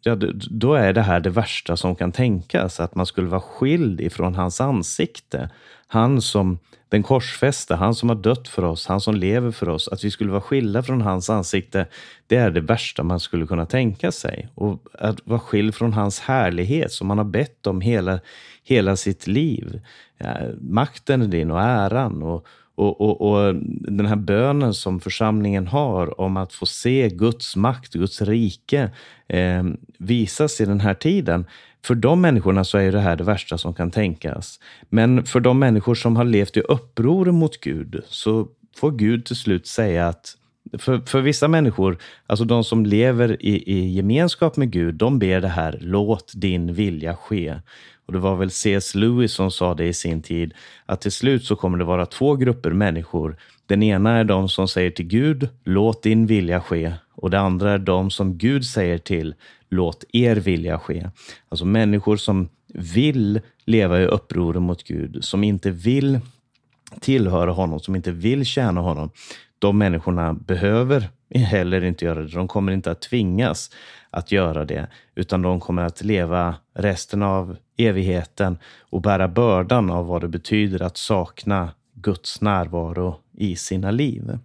ja, 0.00 0.16
då 0.50 0.74
är 0.74 0.92
det 0.92 1.02
här 1.02 1.20
det 1.20 1.30
värsta 1.30 1.76
som 1.76 1.94
kan 1.94 2.12
tänkas, 2.12 2.80
att 2.80 2.94
man 2.94 3.06
skulle 3.06 3.28
vara 3.28 3.40
skild 3.40 4.00
ifrån 4.00 4.34
hans 4.34 4.60
ansikte. 4.60 5.50
Han 5.86 6.20
som 6.20 6.58
den 6.88 7.02
korsfäste, 7.02 7.74
han 7.74 7.94
som 7.94 8.08
har 8.08 8.16
dött 8.16 8.48
för 8.48 8.64
oss, 8.64 8.86
han 8.86 9.00
som 9.00 9.14
lever 9.14 9.50
för 9.50 9.68
oss, 9.68 9.88
att 9.88 10.04
vi 10.04 10.10
skulle 10.10 10.30
vara 10.30 10.40
skilda 10.40 10.82
från 10.82 11.00
hans 11.00 11.30
ansikte, 11.30 11.86
det 12.26 12.36
är 12.36 12.50
det 12.50 12.60
värsta 12.60 13.02
man 13.02 13.20
skulle 13.20 13.46
kunna 13.46 13.66
tänka 13.66 14.12
sig. 14.12 14.48
Och 14.54 14.86
att 14.98 15.20
vara 15.24 15.40
skild 15.40 15.74
från 15.74 15.92
hans 15.92 16.20
härlighet 16.20 16.92
som 16.92 17.06
man 17.06 17.18
har 17.18 17.24
bett 17.24 17.66
om 17.66 17.80
hela, 17.80 18.20
hela 18.64 18.96
sitt 18.96 19.26
liv. 19.26 19.80
Ja, 20.18 20.36
makten 20.60 21.22
är 21.22 21.26
din 21.26 21.50
och 21.50 21.60
äran 21.60 22.22
och, 22.22 22.46
och, 22.74 23.00
och, 23.00 23.20
och, 23.20 23.54
den 23.80 24.06
här 24.06 24.16
bönen 24.16 24.74
som 24.74 25.00
församlingen 25.00 25.66
har 25.66 26.20
om 26.20 26.36
att 26.36 26.52
få 26.52 26.66
se 26.66 27.08
Guds 27.08 27.56
makt, 27.56 27.92
Guds 27.92 28.22
rike 28.22 28.90
eh, 29.28 29.64
visas 29.98 30.60
i 30.60 30.64
den 30.64 30.80
här 30.80 30.94
tiden. 30.94 31.46
För 31.84 31.94
de 31.94 32.20
människorna 32.20 32.64
så 32.64 32.78
är 32.78 32.92
det 32.92 33.00
här 33.00 33.16
det 33.16 33.24
värsta 33.24 33.58
som 33.58 33.74
kan 33.74 33.90
tänkas. 33.90 34.60
Men 34.88 35.24
för 35.24 35.40
de 35.40 35.58
människor 35.58 35.94
som 35.94 36.16
har 36.16 36.24
levt 36.24 36.56
i 36.56 36.60
uppror 36.60 37.32
mot 37.32 37.60
Gud 37.60 38.02
så 38.08 38.48
får 38.76 38.90
Gud 38.90 39.24
till 39.24 39.36
slut 39.36 39.66
säga 39.66 40.08
att 40.08 40.36
för, 40.78 40.98
för 41.06 41.20
vissa 41.20 41.48
människor, 41.48 41.98
alltså 42.26 42.44
de 42.44 42.64
som 42.64 42.86
lever 42.86 43.42
i, 43.42 43.72
i 43.72 43.88
gemenskap 43.88 44.56
med 44.56 44.70
Gud, 44.70 44.94
de 44.94 45.18
ber 45.18 45.40
det 45.40 45.48
här, 45.48 45.78
låt 45.80 46.32
din 46.34 46.74
vilja 46.74 47.16
ske. 47.16 47.54
Och 48.06 48.12
det 48.12 48.18
var 48.18 48.36
väl 48.36 48.50
C.S. 48.50 48.94
Lewis 48.94 49.32
som 49.32 49.50
sa 49.50 49.74
det 49.74 49.86
i 49.86 49.92
sin 49.92 50.22
tid, 50.22 50.54
att 50.86 51.00
till 51.00 51.12
slut 51.12 51.44
så 51.44 51.56
kommer 51.56 51.78
det 51.78 51.84
vara 51.84 52.06
två 52.06 52.36
grupper 52.36 52.70
människor. 52.70 53.36
Den 53.66 53.82
ena 53.82 54.18
är 54.18 54.24
de 54.24 54.48
som 54.48 54.68
säger 54.68 54.90
till 54.90 55.06
Gud, 55.06 55.48
låt 55.64 56.02
din 56.02 56.26
vilja 56.26 56.60
ske. 56.60 56.92
Och 57.14 57.30
det 57.30 57.40
andra 57.40 57.72
är 57.72 57.78
de 57.78 58.10
som 58.10 58.38
Gud 58.38 58.64
säger 58.64 58.98
till, 58.98 59.34
låt 59.68 60.04
er 60.12 60.36
vilja 60.36 60.78
ske. 60.78 61.10
Alltså 61.48 61.64
människor 61.64 62.16
som 62.16 62.48
vill 62.74 63.40
leva 63.64 64.00
i 64.00 64.06
uppror 64.06 64.54
mot 64.54 64.84
Gud, 64.84 65.24
som 65.24 65.44
inte 65.44 65.70
vill 65.70 66.20
tillhöra 67.00 67.52
honom, 67.52 67.80
som 67.80 67.96
inte 67.96 68.12
vill 68.12 68.46
tjäna 68.46 68.80
honom. 68.80 69.10
De 69.62 69.78
människorna 69.78 70.32
behöver 70.32 71.08
heller 71.34 71.84
inte 71.84 72.04
göra 72.04 72.22
det. 72.22 72.28
De 72.28 72.48
kommer 72.48 72.72
inte 72.72 72.90
att 72.90 73.00
tvingas 73.00 73.70
att 74.10 74.32
göra 74.32 74.64
det, 74.64 74.86
utan 75.14 75.42
de 75.42 75.60
kommer 75.60 75.82
att 75.82 76.02
leva 76.02 76.54
resten 76.74 77.22
av 77.22 77.56
evigheten 77.76 78.58
och 78.80 79.02
bära 79.02 79.28
bördan 79.28 79.90
av 79.90 80.06
vad 80.06 80.20
det 80.20 80.28
betyder 80.28 80.82
att 80.82 80.96
sakna 80.96 81.70
Guds 81.94 82.40
närvaro 82.40 83.20
i 83.32 83.56
sina 83.56 83.90
liv. 83.90 84.38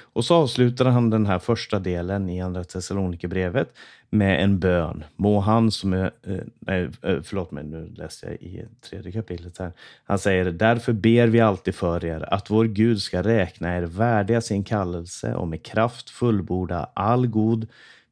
Och 0.00 0.24
så 0.24 0.34
avslutar 0.34 0.84
han 0.84 1.10
den 1.10 1.26
här 1.26 1.38
första 1.38 1.78
delen 1.78 2.28
i 2.28 2.40
Andra 2.40 2.64
Thessalonikerbrevet 2.64 3.68
med 4.10 4.44
en 4.44 4.58
bön. 4.58 5.04
Må 5.16 5.40
han 5.40 5.70
som 5.70 5.92
är... 5.92 6.10
Eh, 6.22 6.36
nej, 6.58 6.88
eh, 7.02 7.16
förlåt 7.22 7.50
mig, 7.50 7.64
nu 7.64 7.92
läste 7.96 8.26
jag 8.26 8.34
i 8.34 8.64
tredje 8.90 9.12
kapitlet 9.12 9.58
här. 9.58 9.72
Han 10.04 10.18
säger, 10.18 10.44
därför 10.44 10.92
ber 10.92 11.26
vi 11.26 11.40
alltid 11.40 11.74
för 11.74 12.04
er 12.04 12.34
att 12.34 12.50
vår 12.50 12.64
Gud 12.64 13.02
ska 13.02 13.22
räkna 13.22 13.76
er 13.76 13.82
värdiga 13.82 14.40
sin 14.40 14.64
kallelse 14.64 15.34
och 15.34 15.48
med 15.48 15.62
kraft 15.62 16.10
fullborda 16.10 16.90
all 16.94 17.26
god 17.26 17.66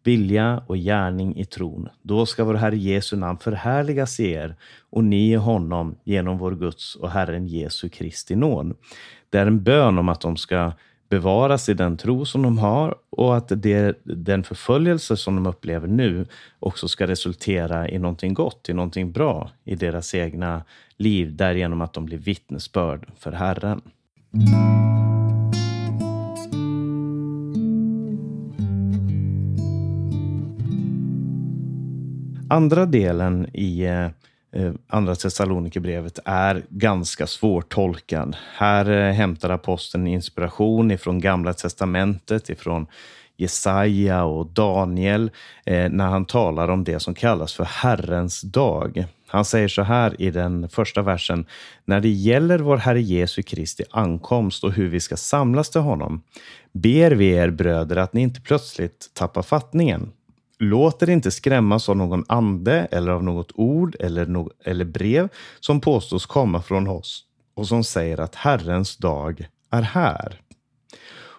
vilja 0.04 0.62
och 0.66 0.76
gärning 0.76 1.36
i 1.36 1.44
tron. 1.44 1.88
Då 2.02 2.26
ska 2.26 2.44
vår 2.44 2.54
Herre 2.54 2.76
Jesu 2.76 3.16
namn 3.16 3.38
förhärligas 3.38 4.20
i 4.20 4.30
er 4.30 4.56
och 4.90 5.04
ni 5.04 5.30
i 5.30 5.34
honom 5.34 5.96
genom 6.04 6.38
vår 6.38 6.52
Guds 6.52 6.94
och 6.94 7.10
Herren 7.10 7.46
Jesu 7.46 7.88
Kristi 7.88 8.36
nåd. 8.36 8.76
Det 9.30 9.38
är 9.38 9.46
en 9.46 9.62
bön 9.62 9.98
om 9.98 10.08
att 10.08 10.20
de 10.20 10.36
ska 10.36 10.72
bevaras 11.12 11.68
i 11.68 11.74
den 11.74 11.96
tro 11.96 12.24
som 12.24 12.42
de 12.42 12.58
har 12.58 12.94
och 13.10 13.36
att 13.36 13.52
det, 13.62 13.98
den 14.04 14.44
förföljelse 14.44 15.16
som 15.16 15.34
de 15.34 15.46
upplever 15.46 15.88
nu 15.88 16.26
också 16.58 16.88
ska 16.88 17.06
resultera 17.06 17.88
i 17.88 17.98
någonting 17.98 18.34
gott, 18.34 18.68
i 18.68 18.72
någonting 18.72 19.12
bra 19.12 19.50
i 19.64 19.74
deras 19.74 20.14
egna 20.14 20.64
liv 20.96 21.36
därigenom 21.36 21.80
att 21.80 21.92
de 21.92 22.04
blir 22.04 22.18
vittnesbörd 22.18 23.06
för 23.18 23.32
Herren. 23.32 23.80
Andra 32.50 32.86
delen 32.86 33.46
i 33.52 33.84
eh, 33.84 34.08
eh, 34.52 34.72
Andra 34.88 35.14
Thessalonikerbrevet 35.14 36.18
är 36.24 36.62
ganska 36.68 37.26
svårtolkad. 37.26 38.36
Här 38.56 38.90
eh, 38.90 39.12
hämtar 39.12 39.50
aposteln 39.50 40.06
inspiration 40.06 40.90
ifrån 40.90 41.20
Gamla 41.20 41.52
testamentet, 41.52 42.50
ifrån 42.50 42.86
Jesaja 43.36 44.24
och 44.24 44.46
Daniel 44.46 45.30
eh, 45.64 45.90
när 45.90 46.06
han 46.06 46.24
talar 46.24 46.68
om 46.68 46.84
det 46.84 47.00
som 47.00 47.14
kallas 47.14 47.54
för 47.54 47.64
Herrens 47.64 48.40
dag. 48.40 49.04
Han 49.26 49.44
säger 49.44 49.68
så 49.68 49.82
här 49.82 50.22
i 50.22 50.30
den 50.30 50.68
första 50.68 51.02
versen. 51.02 51.46
När 51.84 52.00
det 52.00 52.08
gäller 52.08 52.58
vår 52.58 52.76
Herre 52.76 53.02
Jesu 53.02 53.42
Kristi 53.42 53.84
ankomst 53.90 54.64
och 54.64 54.72
hur 54.72 54.88
vi 54.88 55.00
ska 55.00 55.16
samlas 55.16 55.70
till 55.70 55.80
honom 55.80 56.22
ber 56.72 57.10
vi 57.10 57.30
er 57.30 57.50
bröder 57.50 57.96
att 57.96 58.12
ni 58.12 58.20
inte 58.20 58.40
plötsligt 58.40 59.10
tappar 59.14 59.42
fattningen 59.42 60.12
Låt 60.64 61.02
er 61.02 61.10
inte 61.10 61.30
skrämmas 61.30 61.88
av 61.88 61.96
någon 61.96 62.24
ande 62.28 62.88
eller 62.90 63.12
av 63.12 63.24
något 63.24 63.52
ord 63.54 63.96
eller, 64.00 64.26
no 64.26 64.50
eller 64.64 64.84
brev 64.84 65.28
som 65.60 65.80
påstås 65.80 66.26
komma 66.26 66.62
från 66.62 66.88
oss 66.88 67.24
och 67.54 67.68
som 67.68 67.84
säger 67.84 68.20
att 68.20 68.34
Herrens 68.34 68.96
dag 68.96 69.46
är 69.70 69.82
här. 69.82 70.40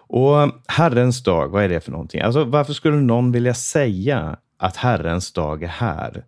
Och 0.06 0.52
Herrens 0.66 1.22
dag, 1.22 1.48
vad 1.48 1.64
är 1.64 1.68
det 1.68 1.80
för 1.80 1.92
någonting? 1.92 2.20
Alltså, 2.20 2.44
varför 2.44 2.72
skulle 2.72 2.96
någon 2.96 3.32
vilja 3.32 3.54
säga 3.54 4.36
att 4.58 4.76
Herrens 4.76 5.32
dag 5.32 5.62
är 5.62 5.68
här? 5.68 6.24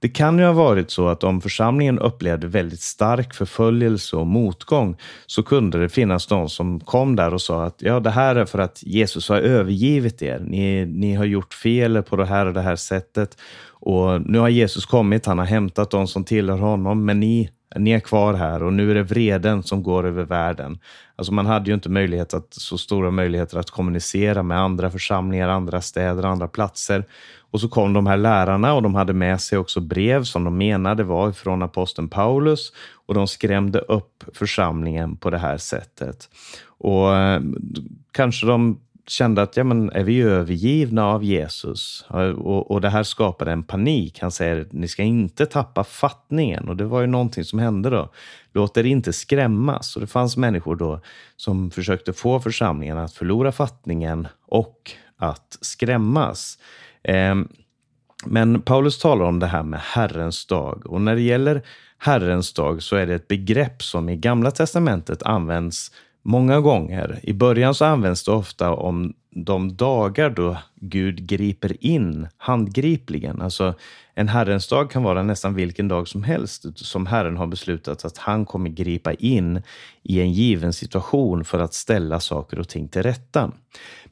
Det 0.00 0.08
kan 0.08 0.38
ju 0.38 0.44
ha 0.44 0.52
varit 0.52 0.90
så 0.90 1.08
att 1.08 1.24
om 1.24 1.40
församlingen 1.40 1.98
upplevde 1.98 2.46
väldigt 2.46 2.80
stark 2.80 3.34
förföljelse 3.34 4.16
och 4.16 4.26
motgång 4.26 4.96
så 5.26 5.42
kunde 5.42 5.80
det 5.80 5.88
finnas 5.88 6.26
de 6.26 6.48
som 6.48 6.80
kom 6.80 7.16
där 7.16 7.34
och 7.34 7.42
sa 7.42 7.64
att 7.64 7.82
ja, 7.82 8.00
det 8.00 8.10
här 8.10 8.36
är 8.36 8.44
för 8.44 8.58
att 8.58 8.82
Jesus 8.82 9.28
har 9.28 9.36
övergivit 9.36 10.22
er. 10.22 10.38
Ni, 10.38 10.86
ni 10.86 11.14
har 11.14 11.24
gjort 11.24 11.54
fel 11.54 12.02
på 12.02 12.16
det 12.16 12.26
här 12.26 12.46
och 12.46 12.54
det 12.54 12.60
här 12.60 12.76
sättet 12.76 13.36
och 13.68 14.20
nu 14.20 14.38
har 14.38 14.48
Jesus 14.48 14.86
kommit. 14.86 15.26
Han 15.26 15.38
har 15.38 15.46
hämtat 15.46 15.90
de 15.90 16.06
som 16.06 16.24
tillhör 16.24 16.58
honom, 16.58 17.04
men 17.04 17.20
ni 17.20 17.50
ni 17.76 17.90
är 17.90 18.00
kvar 18.00 18.34
här 18.34 18.62
och 18.62 18.72
nu 18.72 18.90
är 18.90 18.94
det 18.94 19.02
vreden 19.02 19.62
som 19.62 19.82
går 19.82 20.06
över 20.06 20.24
världen. 20.24 20.78
Alltså 21.16 21.32
man 21.32 21.46
hade 21.46 21.70
ju 21.70 21.74
inte 21.74 21.88
möjlighet 21.88 22.34
att, 22.34 22.54
så 22.54 22.78
stora 22.78 23.10
möjligheter 23.10 23.58
att 23.58 23.70
kommunicera 23.70 24.42
med 24.42 24.58
andra 24.58 24.90
församlingar, 24.90 25.48
andra 25.48 25.80
städer, 25.80 26.22
andra 26.22 26.48
platser. 26.48 27.04
Och 27.50 27.60
så 27.60 27.68
kom 27.68 27.92
de 27.92 28.06
här 28.06 28.16
lärarna 28.16 28.74
och 28.74 28.82
de 28.82 28.94
hade 28.94 29.12
med 29.12 29.40
sig 29.40 29.58
också 29.58 29.80
brev 29.80 30.24
som 30.24 30.44
de 30.44 30.58
menade 30.58 31.04
var 31.04 31.32
från 31.32 31.62
aposteln 31.62 32.08
Paulus 32.08 32.72
och 33.06 33.14
de 33.14 33.26
skrämde 33.26 33.78
upp 33.78 34.24
församlingen 34.34 35.16
på 35.16 35.30
det 35.30 35.38
här 35.38 35.58
sättet. 35.58 36.28
Och 36.78 37.16
eh, 37.16 37.40
kanske 38.12 38.46
de 38.46 38.80
kände 39.10 39.42
att 39.42 39.56
ja, 39.56 39.64
men 39.64 39.90
är 39.90 40.04
vi 40.04 40.20
övergivna 40.20 41.06
av 41.06 41.24
Jesus? 41.24 42.04
Eh, 42.10 42.18
och, 42.18 42.70
och 42.70 42.80
det 42.80 42.88
här 42.90 43.02
skapade 43.02 43.52
en 43.52 43.62
panik. 43.62 44.20
Han 44.20 44.30
säger 44.30 44.66
ni 44.70 44.88
ska 44.88 45.02
inte 45.02 45.46
tappa 45.46 45.84
fattningen. 45.84 46.68
Och 46.68 46.76
det 46.76 46.84
var 46.84 47.00
ju 47.00 47.06
någonting 47.06 47.44
som 47.44 47.58
hände 47.58 47.90
då. 47.90 48.10
Låt 48.52 48.76
er 48.76 48.84
inte 48.84 49.12
skrämmas. 49.12 49.96
Och 49.96 50.00
det 50.00 50.06
fanns 50.06 50.36
människor 50.36 50.76
då 50.76 51.00
som 51.36 51.70
försökte 51.70 52.12
få 52.12 52.40
församlingen 52.40 52.98
att 52.98 53.12
förlora 53.12 53.52
fattningen 53.52 54.28
och 54.46 54.90
att 55.16 55.58
skrämmas. 55.60 56.58
Ehm, 57.02 57.48
men 58.26 58.62
Paulus 58.62 58.98
talar 58.98 59.24
om 59.24 59.38
det 59.38 59.46
här 59.46 59.62
med 59.62 59.80
Herrens 59.80 60.46
dag. 60.46 60.82
Och 60.86 61.00
när 61.00 61.14
det 61.14 61.22
gäller 61.22 61.62
Herrens 61.98 62.52
dag 62.52 62.82
så 62.82 62.96
är 62.96 63.06
det 63.06 63.14
ett 63.14 63.28
begrepp 63.28 63.82
som 63.82 64.08
i 64.08 64.16
Gamla 64.16 64.50
testamentet 64.50 65.22
används 65.22 65.90
många 66.22 66.60
gånger. 66.60 67.20
I 67.22 67.32
början 67.32 67.74
så 67.74 67.84
används 67.84 68.24
det 68.24 68.32
ofta 68.32 68.70
om 68.70 69.12
de 69.30 69.76
dagar 69.76 70.30
då 70.30 70.56
Gud 70.74 71.26
griper 71.26 71.84
in 71.84 72.28
handgripligen. 72.36 73.40
Alltså, 73.40 73.74
en 74.14 74.28
Herrens 74.28 74.68
dag 74.68 74.90
kan 74.90 75.02
vara 75.02 75.22
nästan 75.22 75.54
vilken 75.54 75.88
dag 75.88 76.08
som 76.08 76.22
helst 76.22 76.78
som 76.78 77.06
Herren 77.06 77.36
har 77.36 77.46
beslutat 77.46 78.04
att 78.04 78.18
han 78.18 78.44
kommer 78.44 78.70
gripa 78.70 79.12
in 79.12 79.62
i 80.02 80.20
en 80.20 80.32
given 80.32 80.72
situation 80.72 81.44
för 81.44 81.58
att 81.58 81.74
ställa 81.74 82.20
saker 82.20 82.58
och 82.58 82.68
ting 82.68 82.88
till 82.88 83.02
rätta. 83.02 83.52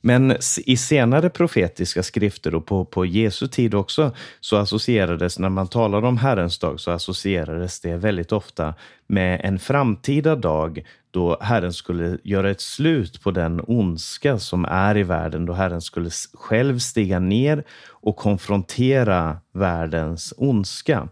Men 0.00 0.36
i 0.66 0.76
senare 0.76 1.30
profetiska 1.30 2.02
skrifter 2.02 2.54
och 2.54 2.66
på, 2.66 2.84
på 2.84 3.06
Jesu 3.06 3.48
tid 3.48 3.74
också 3.74 4.12
så 4.40 4.56
associerades, 4.56 5.38
när 5.38 5.48
man 5.48 5.68
talar 5.68 6.04
om 6.04 6.18
Herrens 6.18 6.58
dag, 6.58 6.80
så 6.80 6.90
associerades 6.90 7.80
det 7.80 7.96
väldigt 7.96 8.32
ofta 8.32 8.74
med 9.06 9.40
en 9.44 9.58
framtida 9.58 10.36
dag 10.36 10.84
då 11.10 11.38
Herren 11.40 11.72
skulle 11.72 12.18
göra 12.24 12.50
ett 12.50 12.60
slut 12.60 13.22
på 13.22 13.30
den 13.30 13.60
ondska 13.66 14.38
som 14.38 14.64
är 14.64 14.96
i 14.96 15.02
världen, 15.08 15.46
då 15.46 15.52
Herren 15.52 15.80
skulle 15.80 16.10
själv 16.34 16.78
stiga 16.78 17.18
ner 17.18 17.64
och 17.88 18.16
konfrontera 18.16 19.36
världens 19.52 20.34
ondska. 20.36 21.08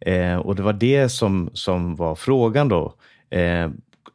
Eh, 0.00 0.36
och 0.36 0.56
det 0.56 0.62
var 0.62 0.72
det 0.72 1.08
som, 1.08 1.50
som 1.52 1.96
var 1.96 2.14
frågan 2.14 2.68
då. 2.68 2.94
Eh, 3.30 3.68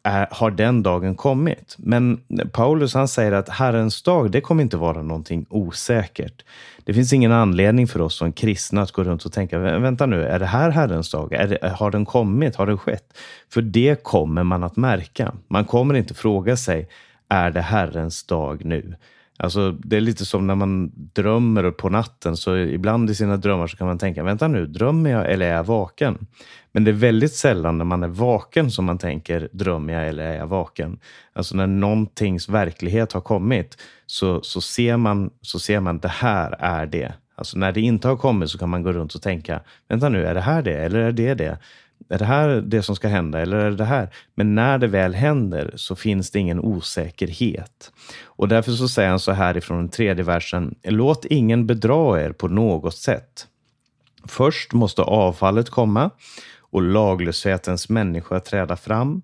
är, 0.04 0.28
har 0.32 0.52
den 0.52 0.84
dagen 0.84 1.16
kommit? 1.16 1.76
Men 1.78 2.22
Paulus 2.52 2.94
han 2.94 3.08
säger 3.08 3.32
att 3.32 3.50
Herrens 3.50 4.02
dag, 4.02 4.32
det 4.32 4.42
kommer 4.42 4.64
inte 4.64 4.78
vara 4.78 5.02
någonting 5.02 5.46
osäkert. 5.50 6.46
Det 6.84 6.94
finns 6.94 7.14
ingen 7.14 7.32
anledning 7.32 7.88
för 7.88 8.02
oss 8.02 8.18
som 8.18 8.32
kristna 8.32 8.82
att 8.82 8.92
gå 8.92 9.04
runt 9.04 9.26
och 9.26 9.34
tänka, 9.34 9.60
vänta 9.60 10.06
nu, 10.06 10.26
är 10.26 10.40
det 10.40 10.46
här 10.46 10.70
Herrens 10.70 11.12
dag? 11.12 11.30
Det, 11.30 11.70
har 11.70 11.92
den 11.92 12.06
kommit? 12.06 12.56
Har 12.56 12.66
den 12.66 12.78
skett? 12.78 13.18
För 13.54 13.62
det 13.62 14.04
kommer 14.04 14.44
man 14.44 14.64
att 14.64 14.76
märka. 14.76 15.34
Man 15.48 15.66
kommer 15.66 15.94
inte 15.94 16.14
fråga 16.14 16.58
sig, 16.58 16.90
är 17.30 17.52
det 17.52 17.62
Herrens 17.62 18.24
dag 18.24 18.66
nu? 18.66 18.96
Alltså, 19.44 19.72
det 19.72 19.98
är 19.98 20.02
lite 20.02 20.26
som 20.26 20.48
när 20.48 20.56
man 20.56 20.92
drömmer 20.96 21.72
på 21.72 21.90
natten, 21.90 22.38
så 22.38 22.58
ibland 22.58 23.10
i 23.10 23.16
sina 23.16 23.38
drömmar 23.38 23.68
så 23.68 23.78
kan 23.78 23.88
man 23.88 23.98
tänka, 23.98 24.24
vänta 24.24 24.48
nu, 24.48 24.66
drömmer 24.66 25.10
jag 25.10 25.32
eller 25.32 25.46
är 25.46 25.56
jag 25.56 25.64
vaken? 25.64 26.28
Men 26.72 26.84
det 26.84 26.92
är 26.92 26.94
väldigt 26.94 27.34
sällan 27.34 27.78
när 27.78 27.86
man 27.86 28.04
är 28.04 28.08
vaken 28.08 28.72
som 28.72 28.86
man 28.86 28.98
tänker, 28.98 29.50
drömmer 29.52 29.94
jag 29.94 30.08
eller 30.08 30.24
är 30.24 30.38
jag 30.38 30.48
vaken? 30.48 31.00
Alltså 31.34 31.56
när 31.56 31.68
någontings 31.68 32.50
verklighet 32.50 33.14
har 33.14 33.22
kommit 33.22 33.78
så, 34.06 34.42
så, 34.42 34.62
ser 34.62 34.98
man, 34.98 35.30
så 35.42 35.60
ser 35.60 35.80
man, 35.80 36.00
det 36.00 36.08
här 36.08 36.56
är 36.60 36.86
det. 36.86 37.14
Alltså 37.36 37.58
när 37.58 37.72
det 37.72 37.82
inte 37.82 38.08
har 38.08 38.18
kommit 38.18 38.50
så 38.50 38.58
kan 38.58 38.70
man 38.70 38.84
gå 38.84 38.92
runt 38.92 39.16
och 39.16 39.22
tänka, 39.22 39.62
vänta 39.88 40.10
nu, 40.10 40.26
är 40.26 40.34
det 40.34 40.42
här 40.42 40.62
det 40.62 40.78
eller 40.78 41.00
är 41.00 41.12
det 41.12 41.34
det? 41.34 41.58
Är 42.10 42.18
det 42.18 42.26
här 42.26 42.62
det 42.62 42.84
som 42.84 42.96
ska 42.96 43.08
hända 43.08 43.42
eller 43.42 43.58
är 43.58 43.70
det 43.70 43.76
det 43.76 43.86
här? 43.86 44.10
Men 44.36 44.56
när 44.56 44.78
det 44.78 44.88
väl 44.88 45.14
händer 45.14 45.74
så 45.76 45.96
finns 45.96 46.32
det 46.32 46.40
ingen 46.40 46.60
osäkerhet. 46.60 47.92
Och 48.24 48.48
därför 48.48 48.72
så 48.72 48.88
säger 48.88 49.10
han 49.10 49.20
så 49.20 49.32
här 49.32 49.58
ifrån 49.58 49.78
den 49.78 49.90
tredje 49.90 50.24
versen. 50.24 50.76
Låt 50.84 51.26
ingen 51.26 51.68
bedra 51.68 52.22
er 52.22 52.32
på 52.32 52.48
något 52.48 52.96
sätt. 52.96 53.48
Först 54.26 54.74
måste 54.74 55.02
avfallet 55.02 55.70
komma 55.70 56.10
och 56.60 56.82
laglöshetens 56.82 57.90
människa 57.90 58.40
träda 58.40 58.76
fram, 58.76 59.22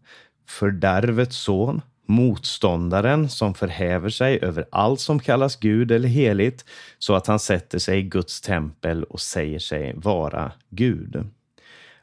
fördärvets 0.50 1.38
son, 1.38 1.82
motståndaren 2.08 3.29
som 3.29 3.53
förhäver 3.53 4.10
sig 4.10 4.39
över 4.41 4.65
allt 4.72 5.00
som 5.00 5.20
kallas 5.20 5.55
Gud 5.55 5.91
eller 5.91 6.10
heligt, 6.10 6.65
så 7.00 7.15
att 7.15 7.27
han 7.27 7.39
sätter 7.39 7.79
sig 7.79 8.00
i 8.00 8.03
Guds 8.03 8.41
tempel 8.41 9.03
och 9.03 9.22
säger 9.22 9.60
sig 9.60 9.94
vara 9.96 10.51
Gud. 10.70 11.25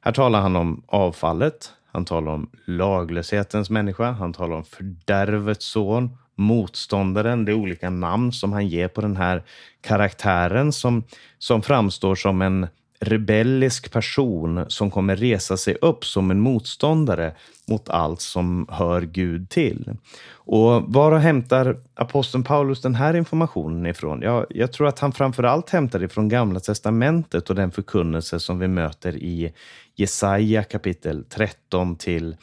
Här 0.05 0.13
talar 0.13 0.41
han 0.41 0.57
om 0.57 0.83
avfallet, 0.87 1.73
han 1.93 2.05
talar 2.05 2.33
om 2.33 2.51
laglöshetens 2.67 3.71
människa, 3.71 4.11
han 4.11 4.33
talar 4.33 4.57
om 4.57 4.65
fördärvets 4.65 5.67
son, 5.67 6.17
motståndaren, 6.35 7.45
det 7.45 7.53
är 7.53 7.57
olika 7.57 7.91
namn 7.91 8.33
som 8.33 8.53
han 8.53 8.69
ger 8.69 8.89
på 8.89 9.01
den 9.01 9.17
här 9.17 9.43
karaktären 9.81 10.73
som, 10.73 11.05
som 11.39 11.63
framstår 11.63 12.15
som 12.15 12.43
en 12.43 12.67
rebellisk 13.03 13.93
person 13.93 14.65
som 14.69 14.91
kommer 14.91 15.17
resa 15.17 15.57
sig 15.57 15.75
upp 15.75 16.05
som 16.05 16.31
en 16.31 16.41
motståndare 16.41 17.35
mot 17.69 17.89
allt 17.89 18.21
som 18.21 18.67
hör 18.71 19.03
Gud 19.03 19.51
till. 19.51 19.97
Och 20.33 20.83
var 20.93 21.19
hämtar 21.19 21.77
aposteln 21.95 22.45
Paulus 22.45 22.83
den 22.83 22.95
här 22.95 23.15
informationen 23.17 23.87
ifrån? 23.87 24.23
Ja, 24.23 24.47
jag 24.51 24.73
tror 24.73 24.89
att 24.89 24.99
han 24.99 25.13
framför 25.13 25.43
allt 25.43 25.71
hämtar 25.71 26.07
från 26.07 26.29
Gamla 26.29 26.61
testamentet 26.61 27.51
och 27.51 27.57
den 27.57 27.71
förkunnelse 27.71 28.41
som 28.41 28.59
vi 28.59 28.69
möter 28.69 29.17
i 29.17 29.53
Jesaja 29.95 30.65
kapitel 30.65 31.25
13 31.25 31.97
till, 31.97 32.37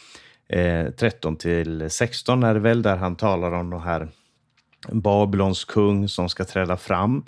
eh, 0.50 0.89
13 0.89 1.36
till 1.36 1.89
16 1.89 2.44
är 2.44 2.54
det 2.54 2.60
väl, 2.60 2.82
där 2.82 2.98
han 2.98 3.16
talar 3.16 3.51
om 3.51 3.70
den 3.70 3.82
här 3.82 4.08
Babylons 4.92 5.66
kung 5.66 6.08
som 6.08 6.30
ska 6.30 6.46
träda 6.46 6.78
fram 6.78 7.24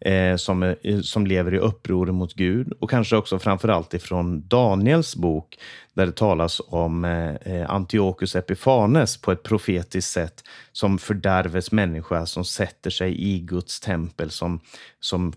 eh, 0.00 0.36
som, 0.36 0.62
eh, 0.62 1.00
som 1.00 1.26
lever 1.26 1.54
i 1.54 1.58
uppror 1.58 2.06
mot 2.06 2.34
Gud 2.34 2.72
och 2.80 2.90
kanske 2.90 3.16
också 3.16 3.38
framför 3.38 3.68
allt 3.68 3.94
ifrån 3.94 4.48
Daniels 4.48 5.16
bok 5.16 5.58
där 5.96 6.06
det 6.06 6.12
talas 6.12 6.60
om 6.68 7.04
eh, 7.04 7.34
eh 7.34 7.70
Antiochus 7.70 8.36
Epifanes 8.36 9.16
på 9.16 9.32
ett 9.32 9.42
profetiskt 9.42 10.12
sätt 10.12 10.44
som 10.72 10.98
fördärvets 10.98 11.72
människa 11.72 12.26
som 12.26 12.44
sätter 12.44 12.90
sig 12.90 13.22
i 13.22 13.40
Guds 13.40 13.80
tempel 13.80 14.30
som, 14.30 14.60
som 15.00 15.32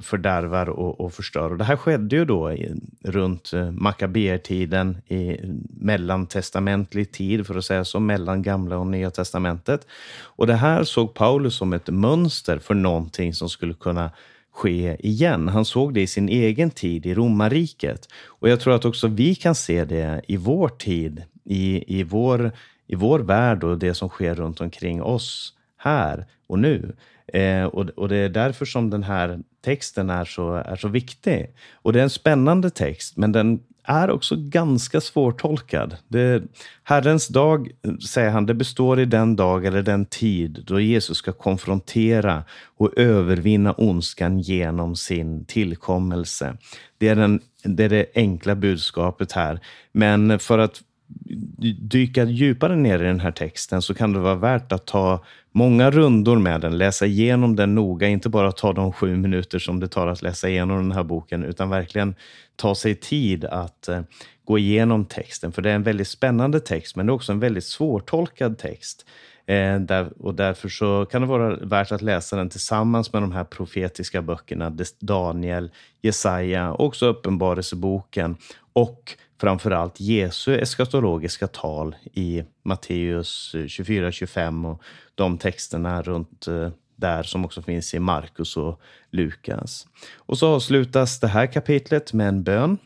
fördärvar 0.00 0.68
och, 0.68 1.00
och 1.00 1.12
förstör. 1.12 1.50
Och 1.50 1.58
det 1.58 1.64
här 1.64 1.76
skedde 1.76 2.16
ju 2.16 2.24
då 2.24 2.52
i, 2.52 2.74
runt 3.04 3.52
eh, 3.52 3.70
Makabertiden 3.70 4.98
i 5.08 5.36
mellantestamentlig 5.70 7.12
tid, 7.12 7.46
för 7.46 7.54
att 7.54 7.64
säga 7.64 7.84
så, 7.84 8.00
mellan 8.00 8.42
Gamla 8.42 8.78
och 8.78 8.86
Nya 8.86 9.10
testamentet. 9.10 9.86
Och 10.22 10.46
det 10.46 10.54
här 10.54 10.84
såg 10.84 11.14
Paulus 11.14 11.54
som 11.54 11.72
ett 11.72 11.88
mönster 11.88 12.58
för 12.58 12.74
någonting 12.74 13.34
som 13.34 13.48
skulle 13.48 13.74
kunna 13.74 13.87
ske 14.52 14.96
igen. 14.98 15.48
Han 15.48 15.64
såg 15.64 15.94
det 15.94 16.00
i 16.00 16.06
sin 16.06 16.28
egen 16.28 16.70
tid 16.70 17.06
i 17.06 17.14
romarriket. 17.14 18.08
Och 18.26 18.48
jag 18.48 18.60
tror 18.60 18.74
att 18.74 18.84
också 18.84 19.08
vi 19.08 19.34
kan 19.34 19.54
se 19.54 19.84
det 19.84 20.22
i 20.28 20.36
vår 20.36 20.68
tid, 20.68 21.22
i, 21.44 21.98
i, 21.98 22.02
vår, 22.02 22.52
i 22.86 22.94
vår 22.94 23.18
värld 23.18 23.64
och 23.64 23.78
det 23.78 23.94
som 23.94 24.08
sker 24.08 24.34
runt 24.34 24.60
omkring 24.60 25.02
oss 25.02 25.54
här 25.76 26.26
och 26.46 26.58
nu. 26.58 26.96
Eh, 27.32 27.64
och, 27.64 27.88
och 27.88 28.08
det 28.08 28.16
är 28.16 28.28
därför 28.28 28.64
som 28.64 28.90
den 28.90 29.02
här 29.02 29.38
texten 29.64 30.10
är 30.10 30.24
så, 30.24 30.54
är 30.54 30.76
så 30.76 30.88
viktig. 30.88 31.54
Och 31.74 31.92
det 31.92 31.98
är 31.98 32.02
en 32.02 32.10
spännande 32.10 32.70
text, 32.70 33.16
men 33.16 33.32
den 33.32 33.60
är 33.88 34.10
också 34.10 34.36
ganska 34.38 35.00
svårtolkad. 35.00 35.96
Det, 36.08 36.42
Herrens 36.82 37.28
dag, 37.28 37.70
säger 38.08 38.30
han, 38.30 38.46
det 38.46 38.54
består 38.54 39.00
i 39.00 39.04
den 39.04 39.36
dag 39.36 39.66
eller 39.66 39.82
den 39.82 40.06
tid 40.06 40.64
då 40.66 40.80
Jesus 40.80 41.16
ska 41.16 41.32
konfrontera 41.32 42.44
och 42.76 42.98
övervinna 42.98 43.72
ondskan 43.72 44.38
genom 44.38 44.96
sin 44.96 45.44
tillkommelse. 45.44 46.56
Det 46.98 47.08
är, 47.08 47.16
den, 47.16 47.40
det 47.62 47.84
är 47.84 47.88
det 47.88 48.06
enkla 48.14 48.54
budskapet 48.54 49.32
här. 49.32 49.60
Men 49.92 50.38
för 50.38 50.58
att 50.58 50.82
dyka 51.78 52.24
djupare 52.24 52.76
ner 52.76 53.02
i 53.02 53.06
den 53.06 53.20
här 53.20 53.32
texten 53.32 53.82
så 53.82 53.94
kan 53.94 54.12
det 54.12 54.18
vara 54.18 54.34
värt 54.34 54.72
att 54.72 54.86
ta 54.86 55.24
många 55.52 55.90
rundor 55.90 56.38
med 56.38 56.60
den, 56.60 56.78
läsa 56.78 57.06
igenom 57.06 57.56
den 57.56 57.74
noga, 57.74 58.08
inte 58.08 58.28
bara 58.28 58.52
ta 58.52 58.72
de 58.72 58.92
sju 58.92 59.16
minuter 59.16 59.58
som 59.58 59.80
det 59.80 59.88
tar 59.88 60.06
att 60.06 60.22
läsa 60.22 60.48
igenom 60.48 60.76
den 60.76 60.92
här 60.92 61.02
boken, 61.02 61.44
utan 61.44 61.70
verkligen 61.70 62.14
ta 62.56 62.74
sig 62.74 62.94
tid 62.94 63.44
att 63.44 63.88
eh, 63.88 64.00
gå 64.44 64.58
igenom 64.58 65.04
texten. 65.04 65.52
För 65.52 65.62
det 65.62 65.70
är 65.70 65.74
en 65.74 65.82
väldigt 65.82 66.08
spännande 66.08 66.60
text, 66.60 66.96
men 66.96 67.06
det 67.06 67.10
är 67.10 67.14
också 67.14 67.32
en 67.32 67.40
väldigt 67.40 67.64
svårtolkad 67.64 68.58
text. 68.58 69.06
Eh, 69.46 70.06
och 70.18 70.34
därför 70.34 70.68
så 70.68 71.04
kan 71.04 71.20
det 71.22 71.28
vara 71.28 71.56
värt 71.56 71.92
att 71.92 72.02
läsa 72.02 72.36
den 72.36 72.48
tillsammans 72.48 73.12
med 73.12 73.22
de 73.22 73.32
här 73.32 73.44
profetiska 73.44 74.22
böckerna, 74.22 74.76
Daniel, 75.00 75.70
Jesaja, 76.02 76.72
också 76.72 77.06
Uppenbarelseboken 77.06 78.36
och 78.72 79.16
framförallt 79.40 80.00
Jesu 80.00 80.58
eskatologiska 80.58 81.46
tal 81.46 81.96
i 82.12 82.44
Matteus 82.62 83.54
24-25 83.54 84.70
och 84.70 84.82
de 85.14 85.38
texterna 85.38 86.02
runt 86.02 86.46
eh, 86.46 86.70
där 86.96 87.22
som 87.22 87.44
också 87.44 87.62
finns 87.62 87.94
i 87.94 87.98
Markus 87.98 88.56
och 88.56 88.80
Lukas. 89.10 89.86
Och 90.16 90.38
så 90.38 90.48
avslutas 90.48 91.20
det 91.20 91.28
här 91.28 91.46
kapitlet 91.46 92.12
med 92.12 92.28
en 92.28 92.42
bön 92.42 92.78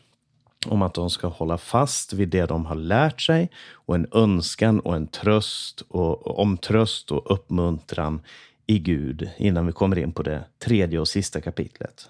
om 0.67 0.81
att 0.81 0.93
de 0.93 1.09
ska 1.09 1.27
hålla 1.27 1.57
fast 1.57 2.13
vid 2.13 2.29
det 2.29 2.45
de 2.45 2.65
har 2.65 2.75
lärt 2.75 3.21
sig 3.21 3.49
och 3.71 3.95
en 3.95 4.07
önskan 4.11 4.79
och 4.79 4.95
en 4.95 5.07
tröst 5.07 5.81
och, 5.89 6.39
om 6.39 6.57
tröst 6.57 7.11
och 7.11 7.31
uppmuntran 7.31 8.21
i 8.67 8.79
Gud 8.79 9.29
innan 9.37 9.65
vi 9.65 9.71
kommer 9.71 9.97
in 9.97 10.11
på 10.11 10.23
det 10.23 10.43
tredje 10.65 10.99
och 10.99 11.07
sista 11.07 11.41
kapitlet. 11.41 12.09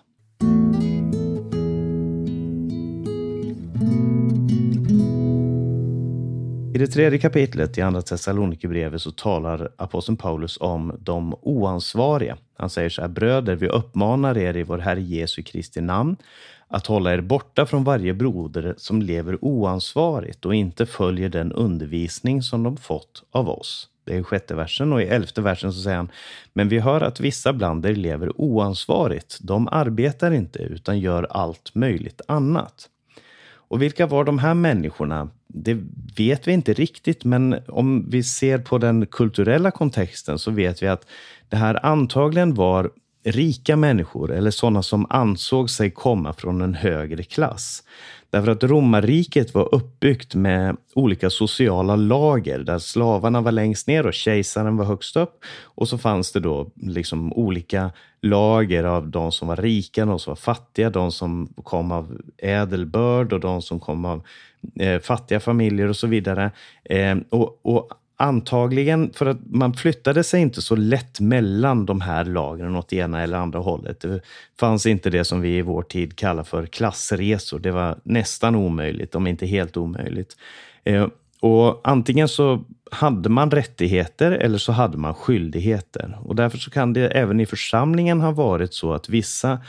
Det 6.84 6.88
tredje 6.88 7.20
kapitlet 7.20 7.78
i 7.78 7.82
Andra 7.82 8.02
Thessalonikerbrevet 8.02 9.02
så 9.02 9.12
talar 9.12 9.72
aposteln 9.78 10.18
Paulus 10.18 10.58
om 10.62 10.96
de 11.00 11.36
oansvariga. 11.42 12.38
Han 12.58 12.70
säger 12.70 12.90
så 12.90 13.02
här, 13.02 13.08
bröder, 13.08 13.56
vi 13.56 13.68
uppmanar 13.68 14.38
er 14.38 14.58
i 14.58 14.64
vår 14.64 14.78
Herre 14.78 15.02
Jesu 15.02 15.44
Kristi 15.44 15.82
namn 15.82 16.16
att 16.68 16.88
hålla 16.88 17.14
er 17.14 17.22
borta 17.22 17.66
från 17.66 17.84
varje 17.84 18.14
broder 18.14 18.74
som 18.78 19.02
lever 19.02 19.38
oansvarigt 19.42 20.46
och 20.46 20.56
inte 20.56 20.86
följer 20.86 21.30
den 21.30 21.52
undervisning 21.52 22.42
som 22.42 22.64
de 22.64 22.78
fått 22.78 23.24
av 23.32 23.50
oss. 23.50 23.90
Det 24.06 24.18
är 24.18 24.24
sjätte 24.24 24.56
versen 24.56 24.94
och 24.94 25.02
i 25.02 25.06
elfte 25.06 25.42
versen 25.42 25.74
så 25.74 25.82
säger 25.82 25.98
han, 25.98 26.12
men 26.54 26.70
vi 26.70 26.80
hör 26.80 27.02
att 27.02 27.20
vissa 27.20 27.54
bland 27.54 27.86
er 27.86 27.96
lever 27.96 28.42
oansvarigt. 28.42 29.38
De 29.42 29.68
arbetar 29.68 30.32
inte 30.32 30.60
utan 30.60 31.00
gör 31.00 31.28
allt 31.30 31.76
möjligt 31.76 32.22
annat. 32.28 32.90
Och 33.74 33.82
vilka 33.82 34.08
var 34.08 34.24
de 34.24 34.40
här 34.40 34.54
människorna? 34.54 35.30
Det 35.56 35.78
vet 36.18 36.48
vi 36.48 36.52
inte 36.52 36.74
riktigt, 36.74 37.24
men 37.24 37.56
om 37.68 38.10
vi 38.10 38.24
ser 38.24 38.58
på 38.58 38.78
den 38.78 39.06
kulturella 39.06 39.72
kontexten 39.72 40.40
så 40.40 40.52
vet 40.52 40.84
vi 40.84 40.88
att 40.88 41.08
det 41.50 41.58
här 41.58 41.86
antagligen 41.86 42.54
var 42.54 42.92
rika 43.24 43.76
människor 43.76 44.32
eller 44.32 44.52
sådana 44.52 44.84
som 44.84 45.06
ansåg 45.10 45.70
sig 45.70 45.92
komma 45.92 46.34
från 46.34 46.62
en 46.62 46.74
högre 46.74 47.24
klass. 47.24 47.84
Därför 48.30 48.52
att 48.52 48.64
romarriket 48.64 49.54
var 49.54 49.76
uppbyggt 49.76 50.36
med 50.36 50.78
olika 50.96 51.30
sociala 51.30 51.96
lager 51.96 52.60
där 52.60 52.80
slavarna 52.80 53.42
var 53.42 53.52
längst 53.52 53.88
ner 53.88 54.06
och 54.06 54.14
kejsaren 54.14 54.78
var 54.78 54.86
högst 54.86 55.16
upp. 55.16 55.40
Och 55.64 55.88
så 55.88 55.98
fanns 55.98 56.32
det 56.32 56.40
då 56.40 56.72
liksom 56.76 57.34
olika 57.34 57.92
lager 58.22 58.84
av 58.84 59.08
de 59.08 59.32
som 59.32 59.48
var 59.48 59.56
rika, 59.56 60.06
de 60.06 60.20
som 60.20 60.32
var 60.32 60.36
fattiga, 60.36 60.90
de 60.90 61.12
som 61.12 61.54
kom 61.64 61.92
av 61.92 62.22
ädelbörd 62.38 63.34
och 63.34 63.40
de 63.40 63.62
som 63.62 63.80
kom 63.80 64.06
av 64.06 64.24
eh, 64.80 65.00
fattiga 65.00 65.40
familjer 65.40 65.88
och 65.88 65.96
så 65.96 66.08
vidare. 66.08 66.52
Eh, 66.86 67.18
och, 67.30 67.60
och 67.62 67.90
Antagligen 68.24 69.14
för 69.14 69.26
att 69.26 69.38
man 69.46 69.74
flyttade 69.74 70.24
sig 70.24 70.42
inte 70.42 70.62
så 70.62 70.76
lätt 70.76 71.20
mellan 71.20 71.86
de 71.86 72.02
här 72.02 72.26
lagren 72.26 72.76
åt 72.76 72.94
ena 72.94 73.22
eller 73.22 73.38
andra 73.38 73.60
hållet. 73.60 74.00
Det 74.00 74.22
fanns 74.60 74.86
inte 74.86 75.10
det 75.10 75.24
som 75.24 75.42
vi 75.42 75.58
i 75.58 75.62
vår 75.62 75.82
tid 75.82 76.16
kallar 76.16 76.44
för 76.44 76.66
klassresor. 76.66 77.60
Det 77.60 77.72
var 77.72 77.98
nästan 78.04 78.56
omöjligt, 78.56 79.16
om 79.16 79.28
inte 79.28 79.46
helt 79.46 79.78
omöjligt. 79.78 80.38
Eh, 80.84 81.08
och 81.40 81.82
antingen 81.84 82.28
så 82.28 82.64
hade 82.92 83.30
man 83.30 83.52
rättigheter 83.52 84.32
eller 84.32 84.58
så 84.58 84.72
hade 84.72 84.98
man 84.98 85.14
skyldigheter. 85.14 86.18
Och 86.24 86.36
därför 86.36 86.58
så 86.58 86.72
kan 86.72 86.94
det 86.94 87.08
även 87.08 87.40
i 87.40 87.46
församlingen 87.46 88.22
ha 88.22 88.32
varit 88.32 88.74
så 88.74 88.94
att 88.94 89.10
vissa 89.10 89.60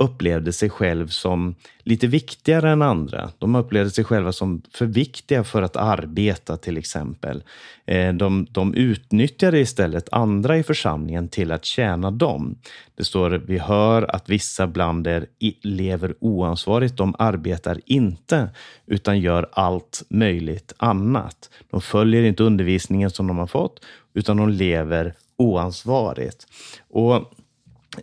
upplevde 0.00 0.52
sig 0.52 0.70
själv 0.70 1.08
som 1.08 1.54
lite 1.82 2.06
viktigare 2.06 2.70
än 2.70 2.82
andra. 2.82 3.30
De 3.38 3.54
upplevde 3.54 3.90
sig 3.90 4.04
själva 4.04 4.32
som 4.32 4.62
för 4.74 4.86
viktiga 4.86 5.44
för 5.44 5.62
att 5.62 5.76
arbeta 5.76 6.56
till 6.56 6.76
exempel. 6.76 7.42
Eh, 7.86 8.12
de, 8.12 8.46
de 8.50 8.74
utnyttjade 8.74 9.60
istället 9.60 10.08
andra 10.12 10.58
i 10.58 10.62
församlingen 10.62 11.28
till 11.28 11.52
att 11.52 11.64
tjäna 11.64 12.10
dem. 12.10 12.58
Det 12.94 13.04
står, 13.04 13.30
vi 13.30 13.58
hör 13.58 14.14
att 14.14 14.28
vissa 14.28 14.66
bland 14.66 15.06
er 15.06 15.26
lever 15.62 16.14
oansvarigt. 16.20 16.96
De 16.96 17.14
arbetar 17.18 17.80
inte, 17.86 18.48
utan 18.86 19.20
gör 19.20 19.48
allt 19.52 20.02
möjligt 20.08 20.72
annat. 20.76 21.50
De 21.70 21.80
följer 21.80 22.22
inte 22.22 22.42
undervisningen 22.42 23.10
som 23.10 23.26
de 23.26 23.38
har 23.38 23.46
fått, 23.46 23.84
utan 24.14 24.36
de 24.36 24.48
lever 24.48 25.14
oansvarigt. 25.36 26.46
Och 26.90 27.32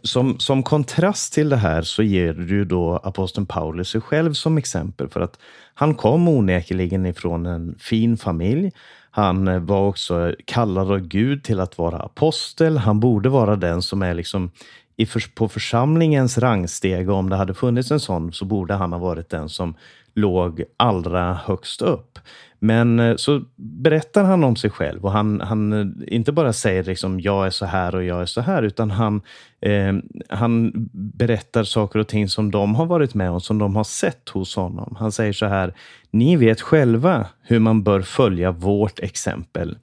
som, 0.01 0.39
som 0.39 0.63
kontrast 0.63 1.33
till 1.33 1.49
det 1.49 1.57
här 1.57 1.81
så 1.81 2.03
ger 2.03 2.33
du 2.33 2.65
då 2.65 2.95
aposteln 3.03 3.45
Paulus 3.45 3.89
sig 3.89 4.01
själv 4.01 4.33
som 4.33 4.57
exempel 4.57 5.09
för 5.09 5.19
att 5.19 5.39
han 5.73 5.95
kom 5.95 6.27
onekligen 6.27 7.05
ifrån 7.05 7.45
en 7.45 7.75
fin 7.79 8.17
familj. 8.17 8.71
Han 9.11 9.47
eh, 9.47 9.59
var 9.59 9.87
också 9.87 10.35
kallad 10.45 10.91
av 10.91 10.99
Gud 10.99 11.43
till 11.43 11.59
att 11.59 11.77
vara 11.77 11.97
apostel. 11.97 12.77
Han 12.77 12.99
borde 12.99 13.29
vara 13.29 13.55
den 13.55 13.81
som 13.81 14.01
är 14.01 14.13
liksom 14.13 14.51
i, 14.97 15.07
på 15.35 15.49
församlingens 15.49 16.37
rangsteg. 16.37 17.09
Om 17.09 17.29
det 17.29 17.35
hade 17.35 17.53
funnits 17.53 17.91
en 17.91 17.99
sån 17.99 18.33
så 18.33 18.45
borde 18.45 18.73
han 18.73 18.93
ha 18.93 18.99
varit 18.99 19.29
den 19.29 19.49
som 19.49 19.75
låg 20.13 20.63
allra 20.77 21.33
högst 21.33 21.81
upp. 21.81 22.19
Men 22.59 22.99
eh, 22.99 23.15
så 23.15 23.41
berättar 23.55 24.23
han 24.23 24.43
om 24.43 24.55
sig 24.55 24.69
själv 24.69 25.05
och 25.05 25.11
han, 25.11 25.41
han 25.41 25.73
eh, 25.73 26.15
inte 26.15 26.31
bara 26.31 26.53
säger 26.53 26.83
liksom 26.83 27.19
jag 27.19 27.45
är 27.45 27.49
så 27.49 27.65
här 27.65 27.95
och 27.95 28.03
jag 28.03 28.21
är 28.21 28.25
så 28.25 28.41
här, 28.41 28.63
utan 28.63 28.91
han, 28.91 29.21
eh, 29.61 29.93
han 30.29 30.71
berättar 30.93 31.63
saker 31.63 31.99
och 31.99 32.07
ting 32.07 32.29
som 32.29 32.51
de 32.51 32.75
har 32.75 32.85
varit 32.85 33.13
med 33.13 33.31
om, 33.31 33.41
som 33.41 33.57
de 33.57 33.75
har 33.75 33.83
sett 33.83 34.29
hos 34.29 34.55
honom. 34.55 34.95
Han 34.99 35.11
säger 35.11 35.33
så 35.33 35.45
här, 35.45 35.73
ni 36.11 36.35
vet 36.35 36.61
själva 36.61 37.27
hur 37.41 37.59
man 37.59 37.83
bör 37.83 38.01
följa 38.01 38.51
vårt 38.51 38.99
exempel. 38.99 39.77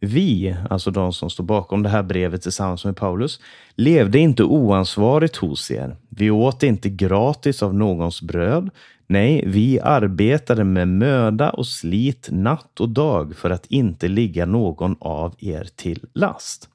Vi, 0.00 0.56
alltså 0.70 0.90
de 0.90 1.12
som 1.12 1.30
står 1.30 1.44
bakom 1.44 1.82
det 1.82 1.88
här 1.88 2.02
brevet 2.02 2.42
tillsammans 2.42 2.84
med 2.84 2.96
Paulus, 2.96 3.40
levde 3.74 4.18
inte 4.18 4.44
oansvarigt 4.44 5.36
hos 5.36 5.70
er. 5.70 5.96
Vi 6.08 6.30
åt 6.30 6.62
inte 6.62 6.88
gratis 6.88 7.62
av 7.62 7.74
någons 7.74 8.22
bröd, 8.22 8.70
Nej, 9.06 9.44
vi 9.46 9.80
arbetade 9.80 10.64
med 10.64 10.88
möda 10.88 11.50
och 11.50 11.66
slit 11.66 12.28
natt 12.32 12.80
och 12.80 12.88
dag 12.88 13.36
för 13.36 13.50
att 13.50 13.66
inte 13.66 14.08
ligga 14.08 14.46
någon 14.46 14.96
av 15.00 15.34
er 15.38 15.68
till 15.76 16.04
last. 16.12 16.68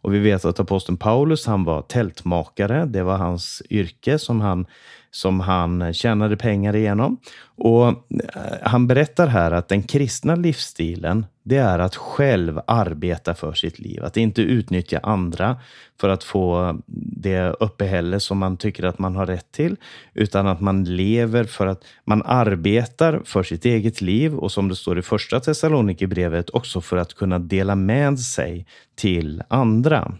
Och 0.00 0.14
vi 0.14 0.18
vet 0.18 0.44
att 0.44 0.60
aposteln 0.60 0.98
Paulus, 0.98 1.46
han 1.46 1.64
var 1.64 1.82
tältmakare. 1.82 2.84
Det 2.84 3.02
var 3.02 3.16
hans 3.16 3.62
yrke 3.70 4.18
som 4.18 4.40
han 4.40 4.66
som 5.10 5.40
han 5.40 5.94
tjänade 5.94 6.36
pengar 6.36 6.76
igenom. 6.76 7.18
Och 7.56 7.88
eh, 7.88 7.94
han 8.62 8.86
berättar 8.86 9.26
här 9.26 9.50
att 9.50 9.68
den 9.68 9.82
kristna 9.82 10.34
livsstilen, 10.34 11.26
det 11.42 11.56
är 11.56 11.78
att 11.78 11.96
själv 11.96 12.60
arbeta 12.66 13.34
för 13.34 13.52
sitt 13.52 13.78
liv. 13.78 14.04
Att 14.04 14.16
inte 14.16 14.42
utnyttja 14.42 15.00
andra 15.02 15.56
för 16.00 16.08
att 16.08 16.24
få 16.24 16.78
det 17.22 17.56
uppehälle 17.60 18.20
som 18.20 18.38
man 18.38 18.56
tycker 18.56 18.84
att 18.84 18.98
man 18.98 19.16
har 19.16 19.26
rätt 19.26 19.52
till, 19.52 19.76
utan 20.14 20.46
att 20.46 20.60
man 20.60 20.84
lever 20.84 21.44
för 21.44 21.66
att 21.66 21.84
man 22.04 22.22
arbetar 22.24 23.20
för 23.24 23.42
sitt 23.42 23.64
eget 23.64 24.00
liv 24.00 24.34
och 24.34 24.52
som 24.52 24.68
det 24.68 24.76
står 24.76 24.98
i 24.98 25.02
första 25.02 25.40
Thessalonikerbrevet 25.40 26.50
också 26.50 26.80
för 26.80 26.96
att 26.96 27.14
kunna 27.14 27.38
dela 27.38 27.74
med 27.74 28.20
sig 28.20 28.66
till 28.94 29.42
andra. 29.48 30.12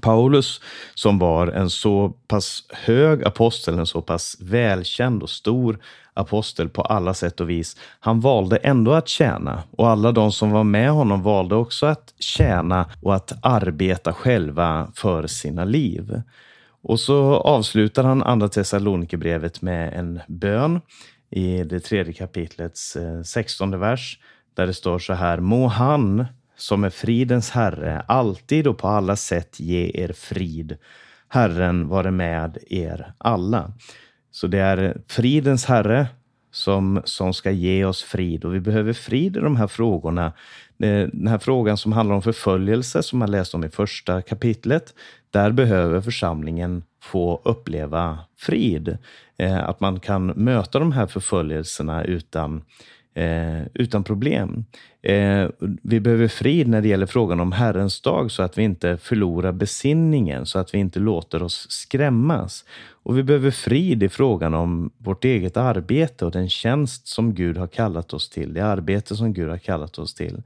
Paulus, 0.00 0.60
som 0.94 1.18
var 1.18 1.46
en 1.46 1.70
så 1.70 2.08
pass 2.08 2.66
hög 2.70 3.24
apostel, 3.24 3.78
en 3.78 3.86
så 3.86 4.02
pass 4.02 4.36
välkänd 4.40 5.22
och 5.22 5.30
stor 5.30 5.78
apostel 6.14 6.68
på 6.68 6.82
alla 6.82 7.14
sätt 7.14 7.40
och 7.40 7.50
vis, 7.50 7.76
han 8.00 8.20
valde 8.20 8.56
ändå 8.56 8.92
att 8.92 9.08
tjäna 9.08 9.62
och 9.70 9.88
alla 9.88 10.12
de 10.12 10.32
som 10.32 10.50
var 10.50 10.64
med 10.64 10.90
honom 10.90 11.22
valde 11.22 11.54
också 11.54 11.86
att 11.86 12.14
tjäna 12.18 12.90
och 13.02 13.14
att 13.14 13.32
arbeta 13.42 14.12
själva 14.12 14.92
för 14.94 15.26
sina 15.26 15.64
liv. 15.64 16.22
Och 16.82 17.00
så 17.00 17.34
avslutar 17.34 18.04
han 18.04 18.22
Andra 18.22 18.48
Thessalonikerbrevet 18.48 19.62
med 19.62 19.94
en 19.94 20.20
bön 20.28 20.80
i 21.30 21.64
det 21.64 21.80
tredje 21.80 22.12
kapitlets 22.12 22.96
eh, 22.96 23.22
sextonde 23.22 23.76
vers, 23.76 24.18
där 24.54 24.66
det 24.66 24.74
står 24.74 24.98
så 24.98 25.12
här. 25.12 25.40
Må 25.40 25.66
han 25.66 26.26
som 26.64 26.84
är 26.84 26.90
fridens 26.90 27.50
Herre, 27.50 28.04
alltid 28.08 28.66
och 28.66 28.78
på 28.78 28.88
alla 28.88 29.16
sätt 29.16 29.60
ge 29.60 29.90
er 29.94 30.12
frid. 30.12 30.76
Herren 31.28 31.88
vare 31.88 32.10
med 32.10 32.58
er 32.70 33.12
alla. 33.18 33.72
Så 34.30 34.46
det 34.46 34.58
är 34.58 34.96
fridens 35.08 35.64
Herre 35.64 36.06
som, 36.50 37.02
som 37.04 37.34
ska 37.34 37.50
ge 37.50 37.84
oss 37.84 38.02
frid 38.02 38.44
och 38.44 38.54
vi 38.54 38.60
behöver 38.60 38.92
frid 38.92 39.36
i 39.36 39.40
de 39.40 39.56
här 39.56 39.66
frågorna. 39.66 40.26
Eh, 40.78 41.08
den 41.12 41.26
här 41.26 41.38
frågan 41.38 41.76
som 41.76 41.92
handlar 41.92 42.14
om 42.16 42.22
förföljelse 42.22 43.02
som 43.02 43.18
man 43.18 43.30
läste 43.30 43.56
om 43.56 43.64
i 43.64 43.68
första 43.68 44.22
kapitlet, 44.22 44.94
där 45.30 45.50
behöver 45.50 46.00
församlingen 46.00 46.82
få 47.02 47.40
uppleva 47.44 48.18
frid. 48.38 48.98
Eh, 49.38 49.68
att 49.68 49.80
man 49.80 50.00
kan 50.00 50.26
möta 50.26 50.78
de 50.78 50.92
här 50.92 51.06
förföljelserna 51.06 52.04
utan 52.04 52.64
eh, 53.14 53.66
utan 53.74 54.04
problem. 54.04 54.64
Eh, 55.02 55.48
vi 55.82 56.00
behöver 56.00 56.28
frid 56.28 56.68
när 56.68 56.80
det 56.80 56.88
gäller 56.88 57.06
frågan 57.06 57.40
om 57.40 57.52
Herrens 57.52 58.00
dag 58.00 58.30
så 58.30 58.42
att 58.42 58.58
vi 58.58 58.62
inte 58.62 58.96
förlorar 58.96 59.52
besinningen, 59.52 60.46
så 60.46 60.58
att 60.58 60.74
vi 60.74 60.78
inte 60.78 60.98
låter 60.98 61.42
oss 61.42 61.66
skrämmas. 61.70 62.64
Och 62.90 63.18
vi 63.18 63.22
behöver 63.22 63.50
frid 63.50 64.02
i 64.02 64.08
frågan 64.08 64.54
om 64.54 64.90
vårt 64.98 65.24
eget 65.24 65.56
arbete 65.56 66.24
och 66.24 66.32
den 66.32 66.48
tjänst 66.48 67.08
som 67.08 67.34
Gud 67.34 67.56
har 67.56 67.66
kallat 67.66 68.12
oss 68.12 68.30
till, 68.30 68.54
det 68.54 68.64
arbete 68.64 69.16
som 69.16 69.32
Gud 69.32 69.50
har 69.50 69.58
kallat 69.58 69.98
oss 69.98 70.14
till. 70.14 70.42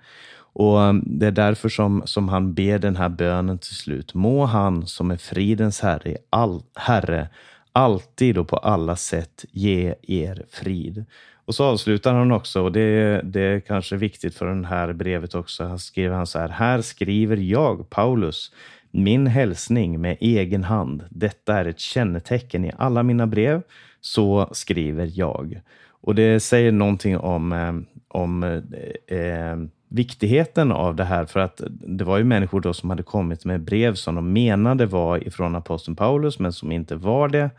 Och 0.53 0.83
eh, 0.83 0.93
Det 0.93 1.27
är 1.27 1.31
därför 1.31 1.69
som, 1.69 2.03
som 2.05 2.29
han 2.29 2.55
ber 2.55 2.79
den 2.79 2.97
här 2.97 3.09
bönen 3.09 3.59
till 3.59 3.77
slut. 3.77 4.15
Må 4.15 4.45
han 4.45 4.87
som 4.87 5.11
är 5.11 5.17
fridens 5.17 5.81
herre, 5.81 6.17
all, 6.31 6.63
herre 6.75 7.29
alltid 7.73 8.39
och 8.39 8.49
på 8.49 8.57
alla 8.57 8.97
sätt 8.97 9.45
ge 9.53 9.95
er 10.03 10.47
frid. 10.51 11.05
Och 11.49 11.55
så 11.55 11.65
avslutar 11.65 12.15
han 12.15 12.33
också, 12.33 12.63
och 12.63 12.73
det, 12.73 13.21
det 13.25 13.41
är 13.41 13.61
kanske 13.61 13.97
viktigt 13.97 14.35
för 14.35 14.47
det 14.47 14.67
här 14.67 14.93
brevet 14.93 15.35
också. 15.35 15.65
Han 15.65 15.79
skriver 15.79 16.17
han 16.17 16.27
så 16.27 16.39
här. 16.39 16.49
Här 16.49 16.81
skriver 16.83 17.37
jag, 17.37 17.91
Paulus, 17.91 18.53
min 18.91 19.27
hälsning 19.27 20.01
med 20.01 20.17
egen 20.21 20.65
hand. 20.65 21.05
Detta 21.11 21.55
är 21.55 21.65
ett 21.65 21.79
kännetecken 21.79 22.65
i 22.65 22.73
alla 22.79 23.03
mina 23.03 23.27
brev. 23.27 23.63
Så 24.01 24.49
skriver 24.53 25.11
jag. 25.15 25.61
Och 26.01 26.15
det 26.15 26.41
säger 26.41 26.73
någonting 26.73 27.19
om, 27.19 27.53
eh, 27.53 27.75
om 28.09 28.43
eh, 28.43 29.19
eh 29.19 29.57
viktigheten 29.89 30.73
av 30.73 30.97
det 30.97 31.05
här 31.05 31.25
för 31.25 31.41
att 31.41 31.61
det 31.69 32.05
var 32.05 32.19
ju 32.19 32.25
människor 32.25 32.61
då 32.61 32.75
som 32.75 32.91
hade 32.91 33.03
kommit 33.03 33.45
med 33.45 33.61
brev 33.61 33.95
som 33.95 34.15
de 34.15 34.33
menade 34.33 34.87
var 34.87 35.27
ifrån 35.27 35.57
aposteln 35.57 35.97
Paulus 35.97 36.39
men 36.39 36.53
som 36.53 36.73
inte 36.73 36.97
var 36.97 37.29
det. 37.29 37.51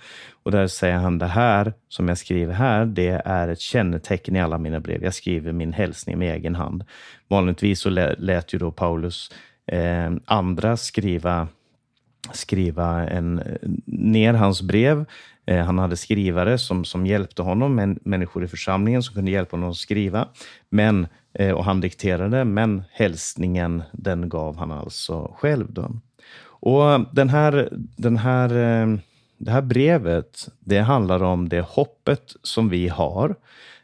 Och 0.44 0.52
där 0.52 0.68
säger 0.68 0.96
han 0.96 1.18
det 1.18 1.28
här 1.28 1.74
som 1.90 2.08
jag 2.08 2.18
skriver 2.18 2.54
här, 2.54 2.86
det 2.86 3.22
är 3.26 3.48
ett 3.48 3.60
kännetecken 3.60 4.36
i 4.36 4.42
alla 4.42 4.58
mina 4.58 4.80
brev. 4.80 5.04
Jag 5.04 5.14
skriver 5.14 5.52
min 5.52 5.74
hälsning 5.74 6.20
med 6.20 6.36
egen 6.36 6.56
hand. 6.56 6.84
Vanligtvis 7.28 7.80
så 7.80 7.90
lät 8.18 8.54
ju 8.54 8.60
då 8.60 8.72
Paulus 8.72 9.32
eh, 9.68 10.12
andra 10.26 10.78
skriva 10.78 11.48
skriva 12.34 13.10
en, 13.10 13.44
ner 13.86 14.34
hans 14.34 14.62
brev. 14.62 15.06
Eh, 15.46 15.66
han 15.66 15.78
hade 15.78 15.98
skrivare 15.98 16.58
som, 16.58 16.86
som 16.86 17.06
hjälpte 17.06 17.42
honom, 17.42 17.76
men, 17.76 18.00
människor 18.04 18.44
i 18.44 18.48
församlingen 18.48 19.04
som 19.04 19.16
kunde 19.16 19.32
hjälpa 19.32 19.58
honom 19.58 19.70
att 19.70 19.78
skriva. 19.78 20.28
Men, 20.70 21.08
eh, 21.34 21.52
och 21.52 21.66
han 21.66 21.82
dikterade, 21.82 22.46
men 22.46 22.84
hälsningen 22.92 23.84
den 23.92 24.30
gav 24.30 24.58
han 24.58 24.72
alltså 24.72 25.36
själv. 25.38 25.74
Då. 25.74 25.92
Och 26.42 27.16
den 27.16 27.30
här, 27.30 27.70
den 27.98 28.18
här, 28.18 28.50
eh, 28.50 28.98
det 29.38 29.52
här 29.52 29.62
brevet, 29.62 30.50
det 30.60 30.80
handlar 30.80 31.24
om 31.24 31.50
det 31.50 31.62
hoppet 31.62 32.36
som 32.44 32.70
vi 32.70 32.88
har 32.88 33.36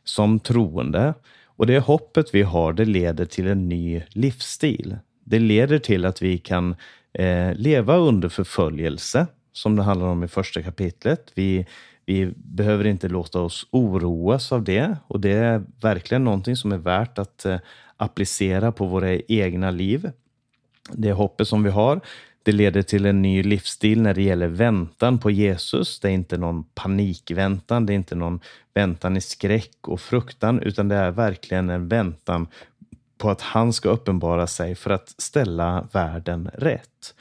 som 0.03 0.39
troende. 0.39 1.13
Och 1.45 1.67
det 1.67 1.79
hoppet 1.79 2.25
vi 2.33 2.41
har, 2.41 2.73
det 2.73 2.85
leder 2.85 3.25
till 3.25 3.47
en 3.47 3.69
ny 3.69 4.03
livsstil. 4.09 4.97
Det 5.23 5.39
leder 5.39 5.79
till 5.79 6.05
att 6.05 6.21
vi 6.21 6.37
kan 6.37 6.75
eh, 7.19 7.53
leva 7.55 7.97
under 7.97 8.29
förföljelse, 8.29 9.27
som 9.53 9.75
det 9.75 9.83
handlar 9.83 10.07
om 10.07 10.23
i 10.23 10.27
första 10.27 10.61
kapitlet. 10.61 11.31
Vi, 11.35 11.65
vi 12.05 12.33
behöver 12.35 12.85
inte 12.85 13.07
låta 13.07 13.41
oss 13.41 13.67
oroas 13.71 14.51
av 14.51 14.63
det 14.63 14.97
och 15.07 15.19
det 15.19 15.31
är 15.31 15.63
verkligen 15.81 16.23
någonting 16.23 16.55
som 16.55 16.71
är 16.71 16.77
värt 16.77 17.19
att 17.19 17.45
eh, 17.45 17.57
applicera 17.97 18.71
på 18.71 18.85
våra 18.85 19.15
egna 19.15 19.71
liv. 19.71 20.11
Det 20.91 21.11
hoppet 21.11 21.47
som 21.47 21.63
vi 21.63 21.69
har, 21.69 22.01
det 22.43 22.51
leder 22.51 22.81
till 22.81 23.05
en 23.05 23.21
ny 23.21 23.43
livsstil 23.43 24.01
när 24.01 24.13
det 24.13 24.21
gäller 24.21 24.47
väntan 24.47 25.19
på 25.19 25.31
Jesus. 25.31 25.99
Det 25.99 26.07
är 26.07 26.11
inte 26.11 26.37
någon 26.37 26.63
panikväntan, 26.63 27.85
det 27.85 27.93
är 27.93 27.95
inte 27.95 28.15
någon 28.15 28.39
väntan 28.73 29.17
i 29.17 29.21
skräck 29.21 29.87
och 29.87 30.01
fruktan, 30.01 30.59
utan 30.59 30.87
det 30.87 30.95
är 30.95 31.11
verkligen 31.11 31.69
en 31.69 31.87
väntan 31.87 32.47
på 33.17 33.29
att 33.29 33.41
han 33.41 33.73
ska 33.73 33.89
uppenbara 33.89 34.47
sig 34.47 34.75
för 34.75 34.89
att 34.89 35.15
ställa 35.17 35.87
världen 35.91 36.49
rätt. 36.53 37.15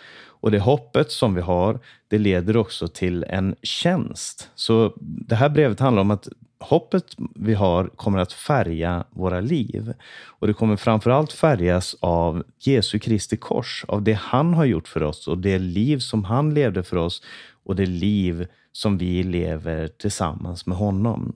Och 0.45 0.51
det 0.51 0.59
hoppet 0.59 1.11
som 1.11 1.35
vi 1.35 1.41
har, 1.41 1.81
det 2.09 2.19
leder 2.19 2.57
också 2.57 2.89
till 2.89 3.25
en 3.29 3.55
tjänst. 3.63 4.51
Så 4.55 4.93
det 5.01 5.35
här 5.35 5.49
brevet 5.49 5.81
handlar 5.81 6.01
om 6.01 6.11
att 6.11 6.29
hoppet 6.61 7.05
vi 7.35 7.55
har 7.55 7.87
kommer 7.87 8.19
att 8.19 8.33
färga 8.33 9.05
våra 9.11 9.41
liv. 9.41 9.95
Och 10.25 10.47
det 10.47 10.53
kommer 10.53 10.77
framförallt 10.77 11.33
färgas 11.33 11.97
av 12.01 12.43
Jesu 12.59 12.99
Kristi 12.99 13.37
kors, 13.37 13.85
av 13.89 14.03
det 14.03 14.13
han 14.13 14.55
har 14.55 14.65
gjort 14.65 14.89
för 14.89 15.03
oss 15.03 15.29
och 15.29 15.39
det 15.39 15.59
liv 15.59 15.99
som 15.99 16.25
han 16.25 16.55
levde 16.55 16.83
för 16.83 16.97
oss 16.97 17.23
och 17.65 17.77
det 17.77 17.87
liv 17.87 18.47
som 18.73 18.99
vi 18.99 19.23
lever 19.23 19.89
tillsammans 19.89 20.67
med 20.67 20.79
honom. 20.79 21.35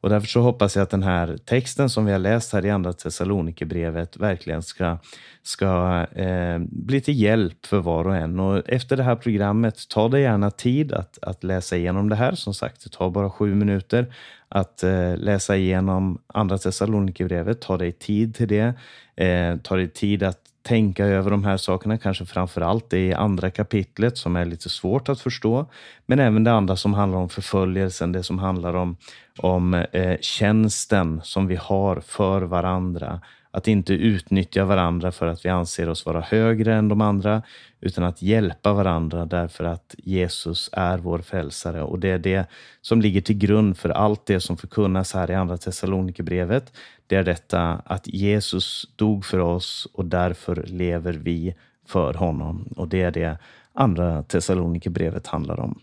Och 0.00 0.10
därför 0.10 0.26
så 0.26 0.40
hoppas 0.40 0.76
jag 0.76 0.82
att 0.82 0.90
den 0.90 1.02
här 1.02 1.36
texten 1.36 1.90
som 1.90 2.04
vi 2.04 2.12
har 2.12 2.18
läst 2.18 2.52
här 2.52 2.66
i 2.66 2.70
Andra 2.70 2.92
Thessalonikerbrevet 2.92 4.16
verkligen 4.16 4.62
ska, 4.62 4.98
ska 5.42 6.00
eh, 6.14 6.58
bli 6.58 7.00
till 7.00 7.20
hjälp 7.20 7.66
för 7.66 7.78
var 7.78 8.06
och 8.06 8.16
en. 8.16 8.40
Och 8.40 8.62
efter 8.68 8.96
det 8.96 9.02
här 9.02 9.16
programmet, 9.16 9.88
ta 9.88 10.08
dig 10.08 10.22
gärna 10.22 10.50
tid 10.50 10.92
att, 10.92 11.18
att 11.22 11.44
läsa 11.44 11.76
igenom 11.76 12.08
det 12.08 12.16
här. 12.16 12.34
Som 12.34 12.54
sagt, 12.54 12.84
det 12.84 12.90
tar 12.90 13.10
bara 13.10 13.30
sju 13.30 13.54
minuter 13.54 14.14
att 14.48 14.82
eh, 14.82 15.16
läsa 15.16 15.56
igenom 15.56 16.18
Andra 16.26 16.58
Thessalonikerbrevet. 16.58 17.60
Ta 17.60 17.76
dig 17.76 17.92
tid 17.92 18.34
till 18.34 18.48
det. 18.48 18.74
Eh, 19.16 19.56
ta 19.56 19.76
dig 19.76 19.88
tid 19.88 20.22
att 20.22 20.38
tänka 20.66 21.06
över 21.06 21.30
de 21.30 21.44
här 21.44 21.56
sakerna, 21.56 21.98
kanske 21.98 22.24
framför 22.24 22.60
allt 22.60 22.90
det 22.90 22.98
i 22.98 23.14
andra 23.14 23.50
kapitlet 23.50 24.18
som 24.18 24.36
är 24.36 24.44
lite 24.44 24.68
svårt 24.68 25.08
att 25.08 25.20
förstå. 25.20 25.66
Men 26.06 26.18
även 26.18 26.44
det 26.44 26.52
andra 26.52 26.76
som 26.76 26.94
handlar 26.94 27.18
om 27.18 27.28
förföljelsen, 27.28 28.12
det 28.12 28.22
som 28.22 28.38
handlar 28.38 28.74
om, 28.74 28.96
om 29.38 29.74
eh, 29.74 30.18
tjänsten 30.20 31.20
som 31.24 31.46
vi 31.46 31.56
har 31.56 32.00
för 32.00 32.42
varandra. 32.42 33.20
Att 33.50 33.68
inte 33.68 33.92
utnyttja 33.92 34.64
varandra 34.64 35.12
för 35.12 35.26
att 35.26 35.44
vi 35.44 35.48
anser 35.48 35.88
oss 35.88 36.06
vara 36.06 36.20
högre 36.20 36.74
än 36.74 36.88
de 36.88 37.00
andra, 37.00 37.42
utan 37.80 38.04
att 38.04 38.22
hjälpa 38.22 38.72
varandra 38.72 39.26
därför 39.26 39.64
att 39.64 39.94
Jesus 39.98 40.70
är 40.72 40.98
vår 40.98 41.18
frälsare. 41.18 41.82
Och 41.82 41.98
det 41.98 42.10
är 42.10 42.18
det 42.18 42.46
som 42.80 43.00
ligger 43.00 43.20
till 43.20 43.38
grund 43.38 43.78
för 43.78 43.88
allt 43.88 44.26
det 44.26 44.40
som 44.40 44.56
förkunnas 44.56 45.14
här 45.14 45.30
i 45.30 45.34
Andra 45.34 45.56
Thessalonikerbrevet. 45.56 46.72
Det 47.06 47.16
är 47.16 47.24
detta 47.24 47.82
att 47.84 48.08
Jesus 48.08 48.90
dog 48.96 49.24
för 49.24 49.38
oss 49.38 49.88
och 49.92 50.04
därför 50.04 50.64
lever 50.66 51.12
vi 51.12 51.54
för 51.86 52.14
honom. 52.14 52.68
Och 52.76 52.88
det 52.88 53.02
är 53.02 53.10
det 53.10 53.38
Andra 53.72 54.22
Thessalonikerbrevet 54.22 55.26
handlar 55.26 55.60
om. 55.60 55.80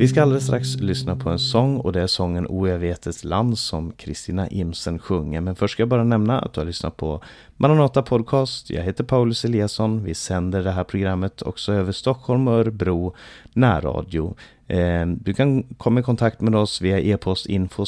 Vi 0.00 0.08
ska 0.08 0.22
alldeles 0.22 0.44
strax 0.44 0.76
lyssna 0.76 1.16
på 1.16 1.30
en 1.30 1.38
sång 1.38 1.76
och 1.76 1.92
det 1.92 2.00
är 2.02 2.06
sången 2.06 2.46
O 2.46 2.68
jag 2.68 2.78
vet 2.78 3.24
land 3.24 3.58
som 3.58 3.92
Kristina 3.92 4.48
Imsen 4.48 4.98
sjunger. 4.98 5.40
Men 5.40 5.56
först 5.56 5.72
ska 5.72 5.82
jag 5.82 5.88
bara 5.88 6.04
nämna 6.04 6.38
att 6.38 6.52
du 6.52 6.60
har 6.60 6.66
lyssnat 6.66 6.96
på 6.96 7.22
Maranata 7.56 8.02
Podcast. 8.02 8.70
Jag 8.70 8.82
heter 8.82 9.04
Paulus 9.04 9.44
Eliasson. 9.44 10.04
Vi 10.04 10.14
sänder 10.14 10.62
det 10.62 10.70
här 10.70 10.84
programmet 10.84 11.42
också 11.42 11.72
över 11.72 11.92
Stockholm 11.92 12.48
och 12.48 12.54
Örebro 12.54 13.14
närradio. 13.52 14.34
Eh, 14.70 15.06
du 15.06 15.34
kan 15.34 15.62
komma 15.62 16.00
i 16.00 16.02
kontakt 16.02 16.40
med 16.40 16.54
oss 16.54 16.80
via 16.80 17.00
e-post 17.00 17.46
info 17.46 17.84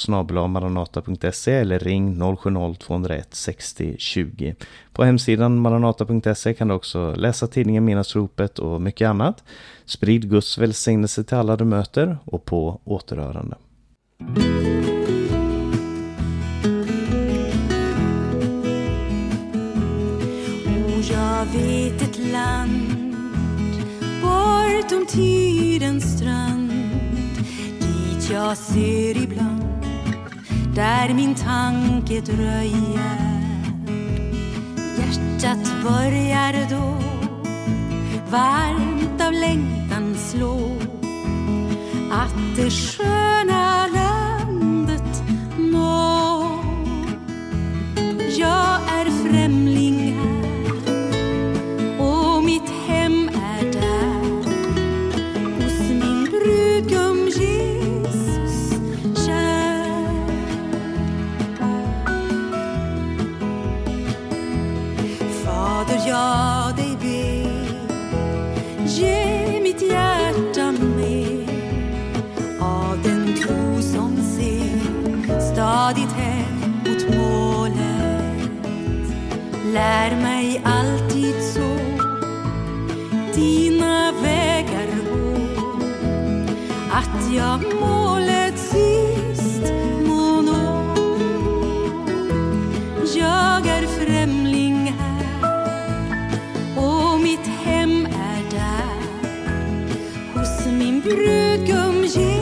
maranata.se 0.49 1.53
eller 1.53 1.79
ring 1.79 2.15
070-201 2.23 3.23
60 3.31 3.95
20. 3.99 4.55
På 4.93 5.05
hemsidan 5.05 5.61
maranata.se 5.61 6.55
kan 6.55 6.69
du 6.69 6.75
också 6.75 7.15
läsa 7.15 7.47
tidningen 7.47 7.85
Minasropet 7.85 8.59
och 8.59 8.81
mycket 8.81 9.09
annat. 9.09 9.45
Sprid 9.85 10.31
Guds 10.31 10.59
välsignelse 10.59 11.25
till 11.25 11.37
alla 11.37 11.57
du 11.57 11.65
möter 11.65 12.19
och 12.25 12.45
på 12.45 12.81
återhörande. 12.85 13.57
Jag 28.49 28.57
ser 28.57 29.23
ibland 29.23 29.87
där 30.75 31.15
min 31.15 31.35
tanke 31.35 32.21
dröjer. 32.21 33.43
Hjärtat 34.99 35.73
börjar 35.85 36.71
då 36.71 36.97
varmt 38.31 39.21
av 39.27 39.33
längtan 39.33 40.15
slå. 40.15 40.71
Att 42.13 42.57
det 42.57 42.71
sköna 42.71 43.87
landet 43.87 45.23
nå 45.59 46.59
Jag 48.39 48.81
är 48.99 49.11
främling 49.25 49.82
Lär 79.73 80.17
mig 80.17 80.63
alltid 80.65 81.35
så. 81.55 81.77
Dina 83.35 84.13
vägar 84.23 84.89
gå 85.11 85.37
att 86.93 87.35
jag 87.35 87.75
målet 87.81 88.59
sist 88.59 89.73
må 90.07 90.43
nå. 90.43 90.95
Jag 93.15 93.67
är 93.67 93.87
främling 93.87 94.95
här 94.99 95.57
och 96.77 97.21
mitt 97.21 97.47
hem 97.65 98.07
är 98.07 98.51
där. 98.51 99.03
Hos 100.35 100.67
min 100.67 101.01
brudgum 101.01 102.05
Jesus 102.05 102.42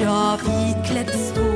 jag 0.00 0.36
vitklädd 0.36 1.10
står 1.10 1.55